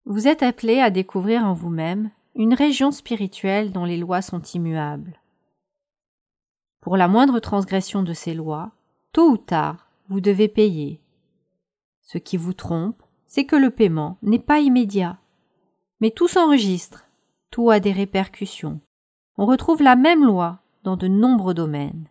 Vous 0.05 0.27
êtes 0.27 0.43
appelé 0.43 0.79
à 0.79 0.89
découvrir 0.89 1.45
en 1.45 1.53
vous-même 1.53 2.11
une 2.35 2.53
région 2.53 2.91
spirituelle 2.91 3.71
dont 3.71 3.85
les 3.85 3.97
lois 3.97 4.21
sont 4.21 4.41
immuables. 4.41 5.19
Pour 6.81 6.97
la 6.97 7.07
moindre 7.07 7.39
transgression 7.39 8.03
de 8.03 8.13
ces 8.13 8.33
lois, 8.33 8.71
tôt 9.13 9.29
ou 9.29 9.37
tard, 9.37 9.87
vous 10.09 10.19
devez 10.19 10.47
payer. 10.47 10.99
Ce 12.01 12.17
qui 12.17 12.35
vous 12.35 12.53
trompe, 12.53 13.02
c'est 13.33 13.45
que 13.45 13.55
le 13.55 13.71
paiement 13.71 14.19
n'est 14.21 14.37
pas 14.37 14.59
immédiat. 14.59 15.17
Mais 16.01 16.11
tout 16.11 16.27
s'enregistre, 16.27 17.07
tout 17.49 17.71
a 17.71 17.79
des 17.79 17.91
répercussions. 17.91 18.79
On 19.39 19.47
retrouve 19.47 19.81
la 19.81 19.95
même 19.95 20.23
loi 20.23 20.59
dans 20.83 20.97
de 20.97 21.07
nombreux 21.07 21.55
domaines. 21.55 22.05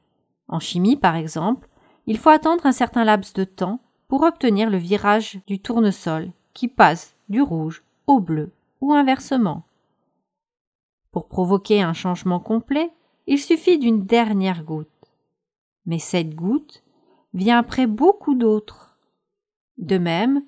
En 0.49 0.59
chimie, 0.59 0.97
par 0.97 1.15
exemple, 1.15 1.69
il 2.09 2.19
faut 2.19 2.31
attendre 2.31 2.67
un 2.67 2.73
certain 2.73 3.05
laps 3.05 3.35
de 3.35 3.45
temps 3.45 3.79
pour 4.09 4.25
obtenir 4.25 4.69
le 4.69 4.79
virage 4.79 5.39
du 5.47 5.61
tournesol 5.61 6.33
qui 6.55 6.67
passe 6.67 7.15
du 7.29 7.41
rouge 7.41 7.85
au 8.09 8.19
bleu 8.19 8.51
ou 8.81 8.93
inversement. 8.93 9.63
Pour 11.13 11.29
provoquer 11.29 11.83
un 11.83 11.93
changement 11.93 12.41
complet, 12.41 12.91
il 13.29 13.39
suffit 13.39 13.79
d'une 13.79 14.07
dernière 14.07 14.65
goutte. 14.65 14.89
Mais 15.87 16.01
cette 16.01 16.35
goutte 16.35 16.83
vient 17.33 17.59
après 17.59 17.87
beaucoup 17.87 18.35
d'autres. 18.35 18.99
De 19.79 19.99
même, 19.99 20.43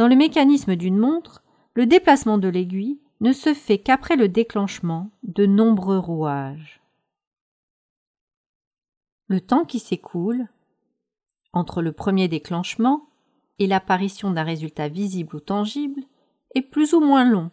dans 0.00 0.08
le 0.08 0.16
mécanisme 0.16 0.76
d'une 0.76 0.96
montre, 0.96 1.42
le 1.74 1.84
déplacement 1.84 2.38
de 2.38 2.48
l'aiguille 2.48 2.98
ne 3.20 3.32
se 3.32 3.52
fait 3.52 3.76
qu'après 3.76 4.16
le 4.16 4.30
déclenchement 4.30 5.10
de 5.24 5.44
nombreux 5.44 5.98
rouages. 5.98 6.80
Le 9.26 9.42
temps 9.42 9.66
qui 9.66 9.78
s'écoule 9.78 10.48
entre 11.52 11.82
le 11.82 11.92
premier 11.92 12.28
déclenchement 12.28 13.10
et 13.58 13.66
l'apparition 13.66 14.30
d'un 14.30 14.42
résultat 14.42 14.88
visible 14.88 15.36
ou 15.36 15.40
tangible 15.40 16.00
est 16.54 16.62
plus 16.62 16.94
ou 16.94 17.00
moins 17.00 17.28
long. 17.28 17.50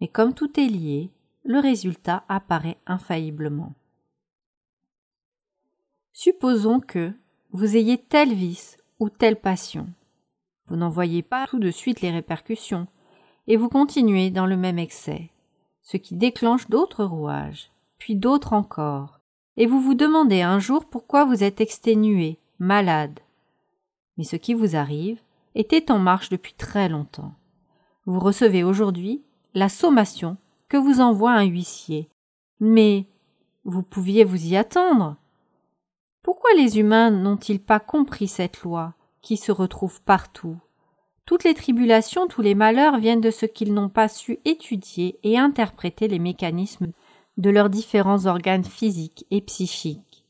Mais 0.00 0.06
comme 0.06 0.34
tout 0.34 0.60
est 0.60 0.68
lié, 0.68 1.10
le 1.42 1.58
résultat 1.58 2.22
apparaît 2.28 2.78
infailliblement. 2.86 3.74
Supposons 6.12 6.78
que 6.78 7.12
vous 7.50 7.76
ayez 7.76 7.98
tel 7.98 8.32
vice 8.32 8.76
ou 9.00 9.10
telle 9.10 9.40
passion. 9.40 9.88
Vous 10.66 10.76
n'en 10.76 10.88
voyez 10.88 11.22
pas 11.22 11.46
tout 11.46 11.58
de 11.58 11.70
suite 11.70 12.00
les 12.00 12.10
répercussions, 12.10 12.86
et 13.46 13.56
vous 13.56 13.68
continuez 13.68 14.30
dans 14.30 14.46
le 14.46 14.56
même 14.56 14.78
excès, 14.78 15.30
ce 15.82 15.96
qui 15.96 16.14
déclenche 16.14 16.68
d'autres 16.70 17.04
rouages, 17.04 17.70
puis 17.98 18.16
d'autres 18.16 18.52
encore, 18.52 19.20
et 19.56 19.66
vous 19.66 19.80
vous 19.80 19.94
demandez 19.94 20.42
un 20.42 20.58
jour 20.58 20.86
pourquoi 20.86 21.24
vous 21.24 21.44
êtes 21.44 21.60
exténué, 21.60 22.38
malade. 22.58 23.20
Mais 24.16 24.24
ce 24.24 24.36
qui 24.36 24.54
vous 24.54 24.76
arrive 24.76 25.20
était 25.54 25.90
en 25.90 25.98
marche 25.98 26.28
depuis 26.28 26.54
très 26.54 26.88
longtemps. 26.88 27.34
Vous 28.06 28.20
recevez 28.20 28.64
aujourd'hui 28.64 29.22
la 29.54 29.68
sommation 29.68 30.36
que 30.68 30.76
vous 30.76 31.00
envoie 31.00 31.32
un 31.32 31.44
huissier. 31.44 32.08
Mais 32.60 33.06
vous 33.64 33.82
pouviez 33.82 34.24
vous 34.24 34.46
y 34.46 34.56
attendre. 34.56 35.16
Pourquoi 36.22 36.50
les 36.56 36.78
humains 36.78 37.10
n'ont-ils 37.10 37.60
pas 37.60 37.80
compris 37.80 38.28
cette 38.28 38.62
loi? 38.62 38.94
Qui 39.24 39.38
se 39.38 39.50
retrouve 39.50 40.02
partout 40.02 40.58
Toutes 41.24 41.44
les 41.44 41.54
tribulations, 41.54 42.28
tous 42.28 42.42
les 42.42 42.54
malheurs 42.54 42.98
viennent 42.98 43.22
de 43.22 43.30
ce 43.30 43.46
qu'ils 43.46 43.72
n'ont 43.72 43.88
pas 43.88 44.06
su 44.06 44.38
étudier 44.44 45.18
et 45.22 45.38
interpréter 45.38 46.06
les 46.06 46.18
mécanismes 46.18 46.92
de 47.38 47.50
leurs 47.50 47.70
différents 47.70 48.26
organes 48.26 48.64
physiques 48.64 49.26
et 49.30 49.40
psychiques. 49.40 50.24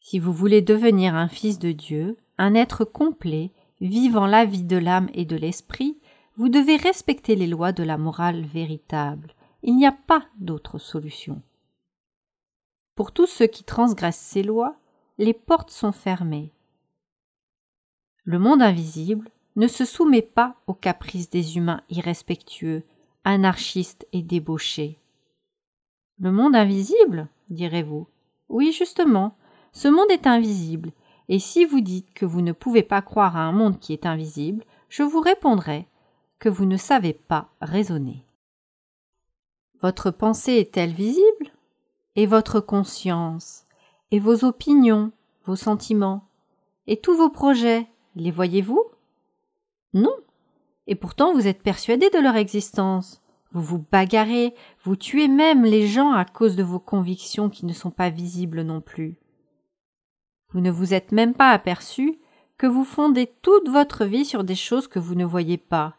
Si 0.00 0.18
vous 0.18 0.32
voulez 0.32 0.60
devenir 0.60 1.14
un 1.14 1.28
fils 1.28 1.58
de 1.58 1.70
Dieu, 1.70 2.16
un 2.36 2.54
être 2.54 2.84
complet, 2.84 3.52
vivant 3.80 4.26
la 4.26 4.44
vie 4.44 4.64
de 4.64 4.76
l'âme 4.76 5.08
et 5.14 5.24
de 5.24 5.36
l'esprit, 5.36 5.98
vous 6.36 6.48
devez 6.48 6.76
respecter 6.76 7.36
les 7.36 7.46
lois 7.46 7.72
de 7.72 7.84
la 7.84 7.96
morale 7.96 8.44
véritable. 8.44 9.34
Il 9.62 9.76
n'y 9.76 9.86
a 9.86 9.92
pas 9.92 10.24
d'autre 10.38 10.78
solution. 10.78 11.42
Pour 12.96 13.12
tous 13.12 13.26
ceux 13.26 13.46
qui 13.46 13.62
transgressent 13.62 14.18
ces 14.18 14.42
lois, 14.42 14.76
les 15.18 15.34
portes 15.34 15.70
sont 15.70 15.92
fermées. 15.92 16.52
Le 18.28 18.38
monde 18.38 18.60
invisible 18.60 19.30
ne 19.56 19.66
se 19.66 19.86
soumet 19.86 20.20
pas 20.20 20.54
aux 20.66 20.74
caprices 20.74 21.30
des 21.30 21.56
humains 21.56 21.80
irrespectueux, 21.88 22.82
anarchistes 23.24 24.06
et 24.12 24.20
débauchés. 24.20 24.98
Le 26.20 26.30
monde 26.30 26.54
invisible 26.54 27.28
direz-vous? 27.48 28.06
Oui, 28.50 28.70
justement, 28.70 29.34
ce 29.72 29.88
monde 29.88 30.10
est 30.10 30.26
invisible, 30.26 30.92
et 31.30 31.38
si 31.38 31.64
vous 31.64 31.80
dites 31.80 32.12
que 32.12 32.26
vous 32.26 32.42
ne 32.42 32.52
pouvez 32.52 32.82
pas 32.82 33.00
croire 33.00 33.34
à 33.34 33.44
un 33.44 33.52
monde 33.52 33.78
qui 33.78 33.94
est 33.94 34.04
invisible, 34.04 34.62
je 34.90 35.02
vous 35.02 35.20
répondrai 35.20 35.86
que 36.38 36.50
vous 36.50 36.66
ne 36.66 36.76
savez 36.76 37.14
pas 37.14 37.48
raisonner. 37.62 38.26
Votre 39.80 40.10
pensée 40.10 40.56
est-elle 40.56 40.92
visible? 40.92 41.50
Et 42.14 42.26
votre 42.26 42.60
conscience? 42.60 43.64
Et 44.10 44.18
vos 44.18 44.44
opinions 44.44 45.12
Vos 45.46 45.56
sentiments? 45.56 46.28
Et 46.86 46.98
tous 46.98 47.16
vos 47.16 47.30
projets? 47.30 47.88
Les 48.18 48.30
voyez-vous? 48.30 48.82
Non. 49.94 50.14
Et 50.86 50.94
pourtant 50.94 51.32
vous 51.32 51.46
êtes 51.46 51.62
persuadé 51.62 52.10
de 52.10 52.18
leur 52.18 52.36
existence. 52.36 53.22
Vous 53.52 53.62
vous 53.62 53.84
bagarrez, 53.90 54.54
vous 54.84 54.96
tuez 54.96 55.28
même 55.28 55.64
les 55.64 55.86
gens 55.86 56.12
à 56.12 56.24
cause 56.24 56.56
de 56.56 56.62
vos 56.62 56.80
convictions 56.80 57.48
qui 57.48 57.64
ne 57.64 57.72
sont 57.72 57.90
pas 57.90 58.10
visibles 58.10 58.62
non 58.62 58.82
plus. 58.82 59.18
Vous 60.50 60.60
ne 60.60 60.70
vous 60.70 60.92
êtes 60.92 61.12
même 61.12 61.34
pas 61.34 61.50
aperçu 61.50 62.18
que 62.58 62.66
vous 62.66 62.84
fondez 62.84 63.32
toute 63.40 63.68
votre 63.68 64.04
vie 64.04 64.24
sur 64.24 64.44
des 64.44 64.54
choses 64.54 64.88
que 64.88 64.98
vous 64.98 65.14
ne 65.14 65.24
voyez 65.24 65.56
pas, 65.56 65.98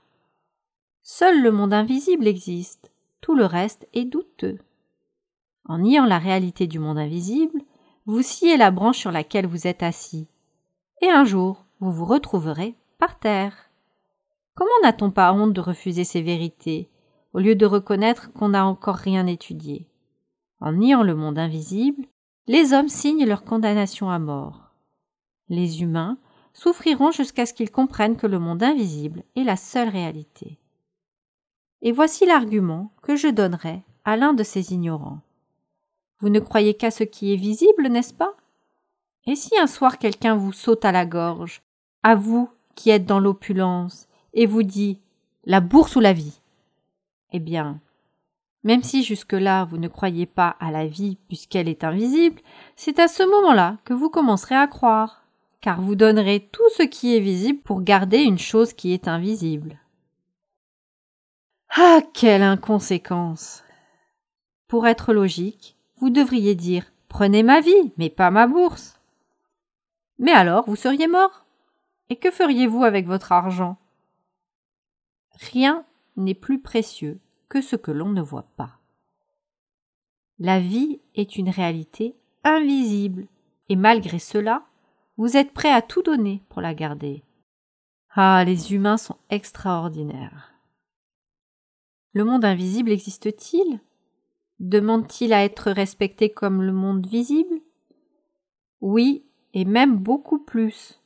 Seul 1.11 1.41
le 1.41 1.51
monde 1.51 1.73
invisible 1.73 2.27
existe, 2.27 2.91
tout 3.19 3.33
le 3.33 3.45
reste 3.45 3.87
est 3.93 4.05
douteux. 4.05 4.59
En 5.65 5.79
niant 5.79 6.05
la 6.05 6.19
réalité 6.19 6.67
du 6.67 6.77
monde 6.77 6.99
invisible, 6.99 7.61
vous 8.05 8.21
sciez 8.21 8.57
la 8.57 8.69
branche 8.69 8.99
sur 8.99 9.11
laquelle 9.11 9.47
vous 9.47 9.65
êtes 9.65 9.81
assis, 9.81 10.27
et 11.01 11.09
un 11.09 11.23
jour 11.23 11.65
vous 11.79 11.91
vous 11.91 12.05
retrouverez 12.05 12.75
par 12.97 13.19
terre. 13.19 13.69
Comment 14.55 14.69
n'a-t-on 14.83 15.11
pas 15.11 15.31
honte 15.33 15.53
de 15.53 15.61
refuser 15.61 16.03
ces 16.03 16.21
vérités, 16.21 16.89
au 17.33 17.39
lieu 17.39 17.55
de 17.55 17.65
reconnaître 17.65 18.33
qu'on 18.33 18.49
n'a 18.49 18.65
encore 18.65 18.95
rien 18.95 19.25
étudié? 19.27 19.87
En 20.59 20.73
niant 20.73 21.03
le 21.03 21.15
monde 21.15 21.39
invisible, 21.39 22.05
les 22.47 22.73
hommes 22.73 22.89
signent 22.89 23.25
leur 23.25 23.43
condamnation 23.43 24.09
à 24.09 24.19
mort. 24.19 24.73
Les 25.47 25.81
humains 25.81 26.17
souffriront 26.53 27.11
jusqu'à 27.11 27.45
ce 27.45 27.53
qu'ils 27.53 27.71
comprennent 27.71 28.17
que 28.17 28.27
le 28.27 28.39
monde 28.39 28.61
invisible 28.61 29.23
est 29.37 29.43
la 29.43 29.55
seule 29.55 29.87
réalité. 29.87 30.59
Et 31.81 31.93
voici 31.93 32.25
l'argument 32.25 32.91
que 33.01 33.15
je 33.15 33.29
donnerai 33.29 33.83
à 34.03 34.17
l'un 34.17 34.33
de 34.33 34.43
ces 34.43 34.73
ignorants. 34.73 35.21
Vous 36.19 36.29
ne 36.29 36.41
croyez 36.41 36.73
qu'à 36.73 36.91
ce 36.91 37.05
qui 37.05 37.31
est 37.31 37.37
visible, 37.37 37.87
n'est-ce 37.87 38.13
pas? 38.13 38.35
Et 39.25 39.35
si 39.35 39.57
un 39.57 39.67
soir 39.67 39.97
quelqu'un 39.97 40.35
vous 40.35 40.51
saute 40.51 40.83
à 40.83 40.91
la 40.91 41.05
gorge, 41.05 41.61
à 42.03 42.15
vous 42.15 42.49
qui 42.75 42.89
êtes 42.89 43.05
dans 43.05 43.19
l'opulence, 43.19 44.07
et 44.33 44.45
vous 44.45 44.63
dit 44.63 44.99
la 45.45 45.59
bourse 45.59 45.95
ou 45.95 45.99
la 45.99 46.13
vie? 46.13 46.39
Eh 47.31 47.39
bien, 47.39 47.79
même 48.63 48.83
si 48.83 49.03
jusque-là 49.03 49.65
vous 49.65 49.77
ne 49.77 49.87
croyez 49.87 50.25
pas 50.25 50.55
à 50.59 50.71
la 50.71 50.85
vie 50.85 51.17
puisqu'elle 51.27 51.69
est 51.69 51.83
invisible, 51.83 52.41
c'est 52.75 52.99
à 52.99 53.07
ce 53.07 53.23
moment-là 53.23 53.77
que 53.85 53.93
vous 53.93 54.09
commencerez 54.09 54.55
à 54.55 54.67
croire, 54.67 55.23
car 55.61 55.81
vous 55.81 55.95
donnerez 55.95 56.49
tout 56.51 56.69
ce 56.75 56.83
qui 56.83 57.15
est 57.15 57.21
visible 57.21 57.59
pour 57.59 57.81
garder 57.81 58.19
une 58.19 58.39
chose 58.39 58.73
qui 58.73 58.93
est 58.93 59.07
invisible. 59.07 59.79
Ah, 61.69 62.01
quelle 62.13 62.41
inconséquence 62.41 63.63
Pour 64.67 64.87
être 64.87 65.13
logique, 65.13 65.75
vous 65.97 66.09
devriez 66.09 66.55
dire 66.55 66.85
Prenez 67.07 67.43
ma 67.43 67.59
vie, 67.59 67.93
mais 67.97 68.09
pas 68.09 68.31
ma 68.31 68.47
bourse. 68.47 68.99
Mais 70.17 70.31
alors, 70.31 70.65
vous 70.67 70.75
seriez 70.75 71.07
mort? 71.07 71.45
Et 72.09 72.17
que 72.17 72.31
feriez-vous 72.31 72.83
avec 72.83 73.05
votre 73.05 73.31
argent? 73.31 73.77
Rien 75.51 75.85
n'est 76.17 76.33
plus 76.33 76.59
précieux 76.59 77.19
que 77.47 77.61
ce 77.61 77.75
que 77.75 77.91
l'on 77.91 78.09
ne 78.09 78.21
voit 78.21 78.49
pas. 78.57 78.79
La 80.39 80.59
vie 80.59 80.99
est 81.15 81.35
une 81.35 81.49
réalité 81.49 82.15
invisible, 82.43 83.27
et 83.67 83.75
malgré 83.75 84.19
cela, 84.19 84.65
vous 85.17 85.37
êtes 85.37 85.53
prêt 85.53 85.71
à 85.71 85.81
tout 85.81 86.01
donner 86.01 86.41
pour 86.49 86.61
la 86.61 86.73
garder. 86.73 87.23
Ah, 88.11 88.43
les 88.45 88.73
humains 88.73 88.97
sont 88.97 89.17
extraordinaires. 89.29 90.53
Le 92.13 92.23
monde 92.23 92.43
invisible 92.43 92.91
existe-t-il? 92.91 93.79
Demande-t-il 94.59 95.31
à 95.31 95.43
être 95.43 95.71
respecté 95.71 96.29
comme 96.31 96.63
le 96.63 96.73
monde 96.73 97.05
visible? 97.05 97.61
Oui, 98.81 99.25
et 99.53 99.65
même 99.65 99.97
beaucoup 99.97 100.39
plus. 100.39 100.98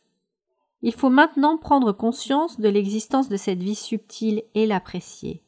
Il 0.84 0.94
faut 0.94 1.10
maintenant 1.10 1.58
prendre 1.58 1.94
conscience 1.94 2.60
de 2.60 2.68
l'existence 2.68 3.30
de 3.30 3.38
cette 3.38 3.64
vie 3.64 3.74
subtile 3.74 4.44
et 4.54 4.66
l'apprécier. 4.66 5.42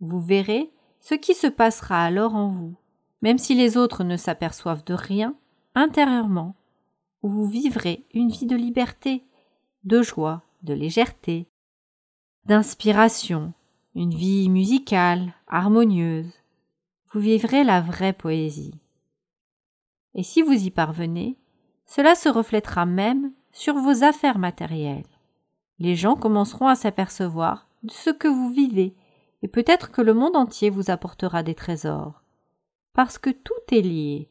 Vous 0.00 0.20
verrez 0.20 0.72
ce 0.98 1.14
qui 1.14 1.34
se 1.34 1.46
passera 1.46 2.02
alors 2.02 2.34
en 2.34 2.48
vous. 2.48 2.74
Même 3.20 3.36
si 3.36 3.54
les 3.54 3.76
autres 3.76 4.02
ne 4.02 4.16
s'aperçoivent 4.16 4.84
de 4.84 4.94
rien, 4.94 5.36
intérieurement, 5.74 6.56
vous 7.20 7.46
vivrez 7.46 8.06
une 8.14 8.30
vie 8.30 8.46
de 8.46 8.56
liberté, 8.56 9.24
de 9.84 10.00
joie, 10.00 10.42
de 10.62 10.72
légèreté, 10.72 11.46
d'inspiration, 12.46 13.52
une 13.94 14.14
vie 14.14 14.48
musicale, 14.48 15.34
harmonieuse. 15.48 16.32
Vous 17.12 17.20
vivrez 17.20 17.62
la 17.62 17.82
vraie 17.82 18.14
poésie. 18.14 18.80
Et 20.14 20.22
si 20.22 20.40
vous 20.40 20.52
y 20.52 20.70
parvenez, 20.70 21.36
cela 21.84 22.14
se 22.14 22.30
reflètera 22.30 22.86
même 22.86 23.32
sur 23.52 23.74
vos 23.74 24.02
affaires 24.02 24.38
matérielles. 24.38 25.04
Les 25.78 25.94
gens 25.94 26.16
commenceront 26.16 26.68
à 26.68 26.74
s'apercevoir 26.74 27.68
de 27.82 27.90
ce 27.90 28.10
que 28.10 28.28
vous 28.28 28.50
vivez, 28.50 28.94
et 29.42 29.48
peut-être 29.48 29.90
que 29.90 30.02
le 30.02 30.14
monde 30.14 30.36
entier 30.36 30.70
vous 30.70 30.90
apportera 30.90 31.42
des 31.42 31.54
trésors. 31.54 32.22
Parce 32.92 33.18
que 33.18 33.30
tout 33.30 33.52
est 33.70 33.80
lié. 33.80 34.28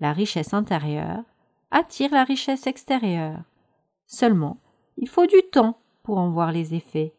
La 0.00 0.12
richesse 0.12 0.54
intérieure 0.54 1.24
attire 1.70 2.12
la 2.12 2.24
richesse 2.24 2.66
extérieure. 2.66 3.42
Seulement, 4.06 4.60
il 4.98 5.08
faut 5.08 5.26
du 5.26 5.42
temps 5.50 5.78
pour 6.02 6.18
en 6.18 6.30
voir 6.30 6.52
les 6.52 6.74
effets. 6.74 7.14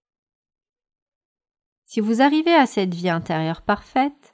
Si 1.86 2.00
vous 2.00 2.22
arrivez 2.22 2.54
à 2.54 2.66
cette 2.66 2.94
vie 2.94 3.10
intérieure 3.10 3.62
parfaite, 3.62 4.34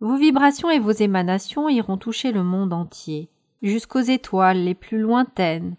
vos 0.00 0.16
vibrations 0.16 0.70
et 0.70 0.78
vos 0.78 0.92
émanations 0.92 1.68
iront 1.68 1.98
toucher 1.98 2.32
le 2.32 2.42
monde 2.42 2.72
entier, 2.72 3.30
jusqu'aux 3.62 4.00
étoiles 4.00 4.64
les 4.64 4.74
plus 4.74 4.98
lointaines, 4.98 5.76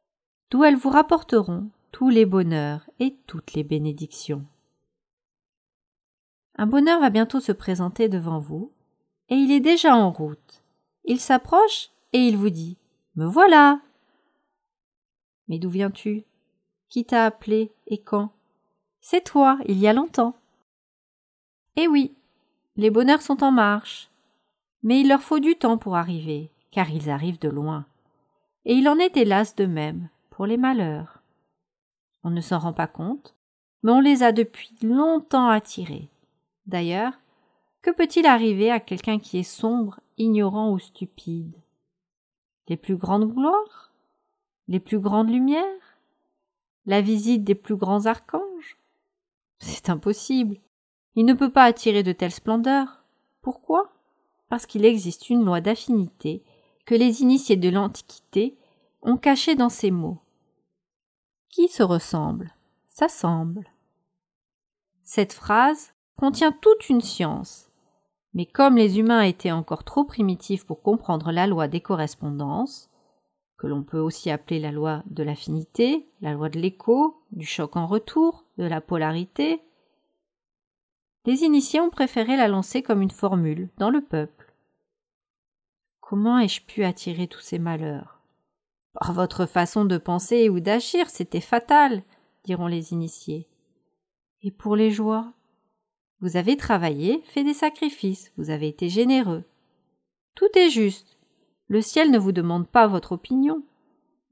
d'où 0.49 0.63
elles 0.63 0.75
vous 0.75 0.89
rapporteront 0.89 1.69
tous 1.91 2.09
les 2.09 2.25
bonheurs 2.25 2.89
et 2.99 3.15
toutes 3.27 3.53
les 3.53 3.63
bénédictions. 3.63 4.45
Un 6.55 6.67
bonheur 6.67 6.99
va 6.99 7.09
bientôt 7.09 7.39
se 7.39 7.51
présenter 7.51 8.09
devant 8.09 8.39
vous, 8.39 8.71
et 9.29 9.35
il 9.35 9.51
est 9.51 9.59
déjà 9.59 9.95
en 9.95 10.11
route. 10.11 10.63
Il 11.05 11.19
s'approche 11.19 11.89
et 12.13 12.19
il 12.19 12.35
vous 12.35 12.49
dit 12.49 12.77
Me 13.15 13.25
voilà 13.25 13.79
Mais 15.47 15.59
d'où 15.59 15.69
viens-tu? 15.69 16.23
Qui 16.89 17.05
t'a 17.05 17.25
appelé 17.25 17.71
et 17.87 17.99
quand? 17.99 18.31
C'est 18.99 19.23
toi, 19.23 19.59
il 19.67 19.77
y 19.77 19.87
a 19.87 19.93
longtemps. 19.93 20.35
Eh 21.75 21.87
oui, 21.87 22.13
les 22.75 22.89
bonheurs 22.89 23.21
sont 23.21 23.43
en 23.43 23.51
marche, 23.51 24.09
mais 24.83 24.99
il 24.99 25.07
leur 25.07 25.21
faut 25.21 25.39
du 25.39 25.55
temps 25.55 25.77
pour 25.77 25.95
arriver, 25.95 26.49
car 26.71 26.89
ils 26.89 27.09
arrivent 27.09 27.39
de 27.39 27.49
loin. 27.49 27.85
Et 28.65 28.73
il 28.73 28.89
en 28.89 28.97
est 28.97 29.15
hélas 29.15 29.55
de 29.55 29.65
même 29.65 30.09
les 30.45 30.57
malheurs. 30.57 31.21
On 32.23 32.29
ne 32.29 32.41
s'en 32.41 32.59
rend 32.59 32.73
pas 32.73 32.87
compte, 32.87 33.35
mais 33.83 33.91
on 33.91 33.99
les 33.99 34.23
a 34.23 34.31
depuis 34.31 34.75
longtemps 34.81 35.47
attirés. 35.47 36.09
D'ailleurs, 36.65 37.13
que 37.81 37.91
peut-il 37.91 38.25
arriver 38.25 38.71
à 38.71 38.79
quelqu'un 38.79 39.19
qui 39.19 39.37
est 39.37 39.43
sombre, 39.43 39.99
ignorant 40.17 40.71
ou 40.71 40.79
stupide? 40.79 41.55
Les 42.67 42.77
plus 42.77 42.97
grandes 42.97 43.33
gloires? 43.33 43.91
Les 44.67 44.79
plus 44.79 44.99
grandes 44.99 45.29
lumières? 45.29 45.97
La 46.85 47.01
visite 47.01 47.43
des 47.43 47.55
plus 47.55 47.75
grands 47.75 48.05
archanges? 48.05 48.77
C'est 49.59 49.89
impossible. 49.89 50.57
Il 51.15 51.25
ne 51.25 51.33
peut 51.33 51.51
pas 51.51 51.63
attirer 51.63 52.03
de 52.03 52.11
telles 52.11 52.31
splendeurs. 52.31 53.03
Pourquoi? 53.41 53.91
Parce 54.49 54.65
qu'il 54.65 54.85
existe 54.85 55.29
une 55.29 55.45
loi 55.45 55.61
d'affinité 55.61 56.43
que 56.85 56.95
les 56.95 57.21
initiés 57.21 57.57
de 57.57 57.69
l'Antiquité 57.69 58.57
ont 59.01 59.17
cachée 59.17 59.55
dans 59.55 59.69
ces 59.69 59.91
mots. 59.91 60.19
Qui 61.49 61.67
se 61.67 61.81
ressemble 61.81 62.53
S'assemble. 62.87 63.67
Cette 65.03 65.33
phrase 65.33 65.95
contient 66.15 66.51
toute 66.51 66.89
une 66.89 67.01
science. 67.01 67.71
Mais 68.35 68.45
comme 68.45 68.77
les 68.77 68.99
humains 68.99 69.21
étaient 69.21 69.51
encore 69.51 69.83
trop 69.83 70.03
primitifs 70.03 70.63
pour 70.63 70.83
comprendre 70.83 71.31
la 71.31 71.47
loi 71.47 71.67
des 71.67 71.81
correspondances, 71.81 72.91
que 73.57 73.65
l'on 73.65 73.81
peut 73.81 73.99
aussi 73.99 74.29
appeler 74.29 74.59
la 74.59 74.71
loi 74.71 75.01
de 75.07 75.23
l'affinité, 75.23 76.07
la 76.21 76.33
loi 76.33 76.49
de 76.49 76.59
l'écho, 76.59 77.23
du 77.31 77.47
choc 77.47 77.75
en 77.75 77.87
retour, 77.87 78.45
de 78.59 78.65
la 78.65 78.79
polarité, 78.79 79.63
les 81.25 81.41
initiés 81.41 81.81
ont 81.81 81.89
préféré 81.89 82.37
la 82.37 82.47
lancer 82.47 82.83
comme 82.83 83.01
une 83.01 83.09
formule 83.09 83.69
dans 83.77 83.89
le 83.89 84.01
peuple. 84.01 84.53
Comment 85.99 86.37
ai-je 86.37 86.61
pu 86.61 86.83
attirer 86.83 87.27
tous 87.27 87.41
ces 87.41 87.57
malheurs? 87.57 88.18
Votre 89.07 89.45
façon 89.45 89.85
de 89.85 89.97
penser 89.97 90.49
ou 90.49 90.59
d'agir, 90.59 91.09
c'était 91.09 91.41
fatal, 91.41 92.03
diront 92.43 92.67
les 92.67 92.91
initiés. 92.93 93.47
Et 94.41 94.51
pour 94.51 94.75
les 94.75 94.91
joies? 94.91 95.33
Vous 96.21 96.35
avez 96.35 96.57
travaillé, 96.57 97.21
fait 97.25 97.43
des 97.43 97.53
sacrifices, 97.53 98.33
vous 98.37 98.49
avez 98.49 98.67
été 98.67 98.89
généreux. 98.89 99.45
Tout 100.35 100.49
est 100.55 100.69
juste. 100.69 101.17
Le 101.67 101.81
ciel 101.81 102.11
ne 102.11 102.19
vous 102.19 102.31
demande 102.33 102.67
pas 102.67 102.87
votre 102.87 103.13
opinion. 103.13 103.63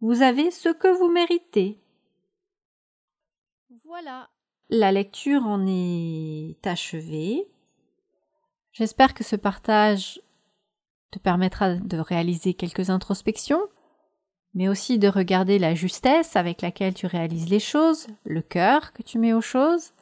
Vous 0.02 0.22
avez 0.22 0.52
ce 0.52 0.70
que 0.70 0.88
vous 0.88 1.10
méritez. 1.10 1.82
Voilà. 3.86 4.30
La 4.70 4.92
lecture 4.92 5.46
en 5.46 5.66
est 5.66 6.58
achevée. 6.66 7.48
J'espère 8.74 9.14
que 9.14 9.24
ce 9.24 9.36
partage 9.38 10.22
te 11.12 11.20
permettra 11.20 11.76
de 11.76 11.98
réaliser 11.98 12.54
quelques 12.54 12.90
introspections, 12.90 13.62
mais 14.54 14.68
aussi 14.68 15.00
de 15.00 15.08
regarder 15.08 15.60
la 15.60 15.76
justesse 15.76 16.36
avec 16.36 16.62
laquelle 16.62 16.94
tu 16.94 17.06
réalises 17.06 17.50
les 17.50 17.60
choses, 17.60 18.08
le 18.24 18.42
cœur 18.42 18.94
que 18.94 19.04
tu 19.04 19.20
mets 19.20 19.34
aux 19.34 19.42
choses, 19.42 19.94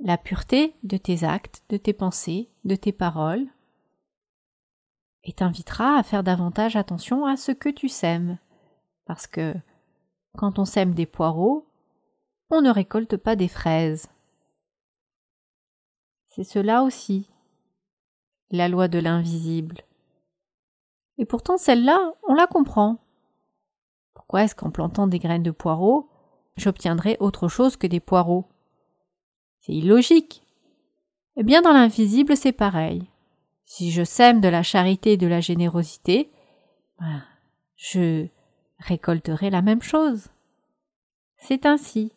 la 0.00 0.18
pureté 0.18 0.74
de 0.82 0.96
tes 0.96 1.24
actes, 1.24 1.62
de 1.68 1.76
tes 1.76 1.92
pensées, 1.92 2.50
de 2.64 2.76
tes 2.76 2.92
paroles, 2.92 3.46
et 5.24 5.32
t'invitera 5.32 5.96
à 5.96 6.02
faire 6.02 6.22
davantage 6.22 6.76
attention 6.76 7.24
à 7.24 7.36
ce 7.36 7.52
que 7.52 7.70
tu 7.70 7.88
sèmes, 7.88 8.38
parce 9.06 9.26
que 9.26 9.54
quand 10.36 10.58
on 10.58 10.64
sème 10.64 10.94
des 10.94 11.06
poireaux, 11.06 11.66
on 12.50 12.60
ne 12.60 12.70
récolte 12.70 13.16
pas 13.16 13.36
des 13.36 13.48
fraises. 13.48 14.08
C'est 16.28 16.44
cela 16.44 16.82
aussi, 16.82 17.30
la 18.50 18.68
loi 18.68 18.88
de 18.88 18.98
l'invisible. 18.98 19.82
Et 21.16 21.24
pourtant 21.24 21.56
celle-là, 21.56 22.12
on 22.28 22.34
la 22.34 22.46
comprend. 22.46 22.98
Est-ce 24.42 24.54
qu'en 24.54 24.70
plantant 24.70 25.06
des 25.06 25.18
graines 25.18 25.42
de 25.42 25.50
poireaux, 25.50 26.08
j'obtiendrai 26.56 27.16
autre 27.20 27.48
chose 27.48 27.76
que 27.76 27.86
des 27.86 28.00
poireaux? 28.00 28.46
C'est 29.60 29.72
illogique. 29.72 30.42
Eh 31.36 31.42
bien, 31.42 31.62
dans 31.62 31.72
l'invisible, 31.72 32.36
c'est 32.36 32.52
pareil. 32.52 33.08
Si 33.64 33.90
je 33.90 34.04
sème 34.04 34.40
de 34.40 34.48
la 34.48 34.62
charité 34.62 35.12
et 35.12 35.16
de 35.16 35.26
la 35.26 35.40
générosité, 35.40 36.30
ben, 37.00 37.22
je 37.76 38.26
récolterai 38.78 39.50
la 39.50 39.62
même 39.62 39.82
chose. 39.82 40.28
C'est 41.36 41.66
ainsi. 41.66 42.12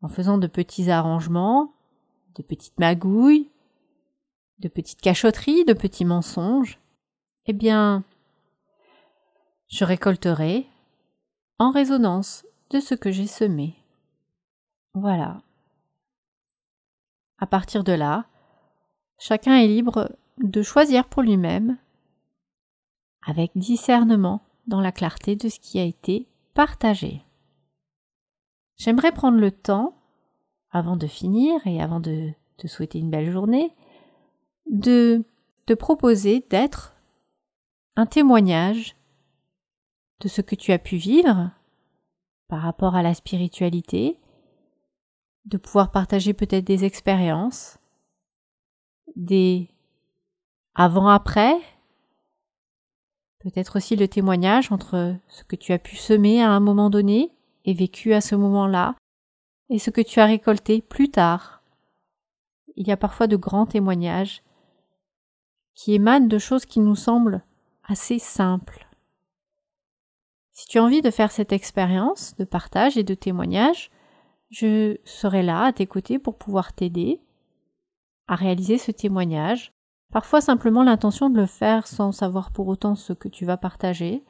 En 0.00 0.08
faisant 0.08 0.38
de 0.38 0.46
petits 0.46 0.90
arrangements, 0.90 1.72
de 2.36 2.42
petites 2.42 2.78
magouilles, 2.78 3.50
de 4.58 4.68
petites 4.68 5.00
cachotteries, 5.00 5.64
de 5.64 5.72
petits 5.72 6.04
mensonges, 6.04 6.78
eh 7.46 7.52
bien, 7.52 8.04
je 9.68 9.84
récolterai 9.84 10.66
en 11.58 11.70
résonance 11.70 12.44
de 12.70 12.80
ce 12.80 12.94
que 12.94 13.10
j'ai 13.10 13.26
semé. 13.26 13.74
Voilà. 14.94 15.42
À 17.38 17.46
partir 17.46 17.84
de 17.84 17.92
là, 17.92 18.26
chacun 19.18 19.56
est 19.56 19.66
libre 19.66 20.16
de 20.38 20.62
choisir 20.62 21.08
pour 21.08 21.22
lui-même, 21.22 21.78
avec 23.26 23.52
discernement 23.54 24.42
dans 24.66 24.80
la 24.80 24.92
clarté 24.92 25.36
de 25.36 25.48
ce 25.48 25.60
qui 25.60 25.78
a 25.78 25.84
été 25.84 26.28
partagé. 26.54 27.22
J'aimerais 28.76 29.12
prendre 29.12 29.38
le 29.38 29.50
temps, 29.50 29.94
avant 30.70 30.96
de 30.96 31.06
finir 31.06 31.64
et 31.66 31.80
avant 31.80 32.00
de 32.00 32.30
te 32.56 32.66
souhaiter 32.66 32.98
une 32.98 33.10
belle 33.10 33.30
journée, 33.30 33.74
de 34.70 35.24
te 35.66 35.74
proposer 35.74 36.44
d'être 36.50 36.96
un 37.96 38.06
témoignage 38.06 38.96
de 40.20 40.28
ce 40.28 40.40
que 40.40 40.54
tu 40.54 40.72
as 40.72 40.78
pu 40.78 40.96
vivre 40.96 41.50
par 42.48 42.62
rapport 42.62 42.94
à 42.94 43.02
la 43.02 43.14
spiritualité, 43.14 44.18
de 45.44 45.56
pouvoir 45.56 45.90
partager 45.90 46.32
peut-être 46.32 46.64
des 46.64 46.84
expériences, 46.84 47.78
des 49.16 49.68
avant-après, 50.74 51.56
peut-être 53.40 53.76
aussi 53.76 53.94
le 53.96 54.08
témoignage 54.08 54.72
entre 54.72 55.16
ce 55.28 55.44
que 55.44 55.56
tu 55.56 55.72
as 55.72 55.78
pu 55.78 55.96
semer 55.96 56.42
à 56.42 56.50
un 56.50 56.60
moment 56.60 56.90
donné 56.90 57.30
et 57.64 57.74
vécu 57.74 58.14
à 58.14 58.20
ce 58.20 58.34
moment-là, 58.34 58.96
et 59.70 59.78
ce 59.78 59.90
que 59.90 60.00
tu 60.00 60.20
as 60.20 60.26
récolté 60.26 60.82
plus 60.82 61.10
tard. 61.10 61.62
Il 62.76 62.86
y 62.86 62.92
a 62.92 62.96
parfois 62.96 63.26
de 63.26 63.36
grands 63.36 63.66
témoignages 63.66 64.42
qui 65.74 65.94
émanent 65.94 66.26
de 66.26 66.38
choses 66.38 66.66
qui 66.66 66.80
nous 66.80 66.96
semblent 66.96 67.42
assez 67.84 68.18
simples. 68.18 68.86
Si 70.54 70.68
tu 70.68 70.78
as 70.78 70.84
envie 70.84 71.02
de 71.02 71.10
faire 71.10 71.32
cette 71.32 71.52
expérience 71.52 72.36
de 72.36 72.44
partage 72.44 72.96
et 72.96 73.02
de 73.02 73.14
témoignage, 73.14 73.90
je 74.50 74.96
serai 75.04 75.42
là 75.42 75.64
à 75.64 75.72
tes 75.72 75.86
côtés 75.86 76.20
pour 76.20 76.38
pouvoir 76.38 76.72
t'aider 76.72 77.20
à 78.28 78.36
réaliser 78.36 78.78
ce 78.78 78.92
témoignage. 78.92 79.72
Parfois 80.12 80.40
simplement 80.40 80.84
l'intention 80.84 81.28
de 81.28 81.40
le 81.40 81.46
faire 81.46 81.88
sans 81.88 82.12
savoir 82.12 82.52
pour 82.52 82.68
autant 82.68 82.94
ce 82.94 83.12
que 83.12 83.28
tu 83.28 83.44
vas 83.44 83.56
partager 83.56 84.22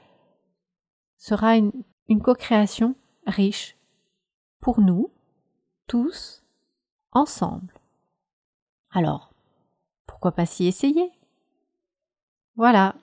sera 1.18 1.58
une, 1.58 1.72
une 2.08 2.22
co-création 2.22 2.96
riche 3.26 3.76
pour 4.60 4.80
nous, 4.80 5.10
tous, 5.86 6.42
ensemble. 7.12 7.74
Alors, 8.90 9.30
pourquoi 10.06 10.32
pas 10.32 10.46
s'y 10.46 10.66
essayer? 10.66 11.12
Voilà, 12.56 12.94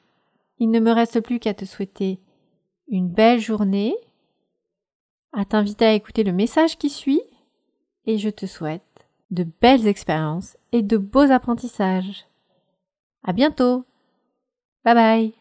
il 0.57 0.71
ne 0.71 0.79
me 0.79 0.91
reste 0.91 1.21
plus 1.21 1.39
qu'à 1.39 1.53
te 1.53 1.65
souhaiter 1.65 2.19
une 2.91 3.09
belle 3.09 3.39
journée, 3.39 3.95
à 5.33 5.45
t'inviter 5.45 5.85
à 5.85 5.93
écouter 5.93 6.23
le 6.23 6.33
message 6.33 6.77
qui 6.77 6.89
suit, 6.89 7.21
et 8.05 8.17
je 8.17 8.29
te 8.29 8.45
souhaite 8.45 9.07
de 9.31 9.45
belles 9.61 9.87
expériences 9.87 10.57
et 10.73 10.83
de 10.83 10.97
beaux 10.97 11.31
apprentissages. 11.31 12.25
À 13.23 13.33
bientôt. 13.33 13.85
Bye 14.83 14.95
bye. 14.95 15.40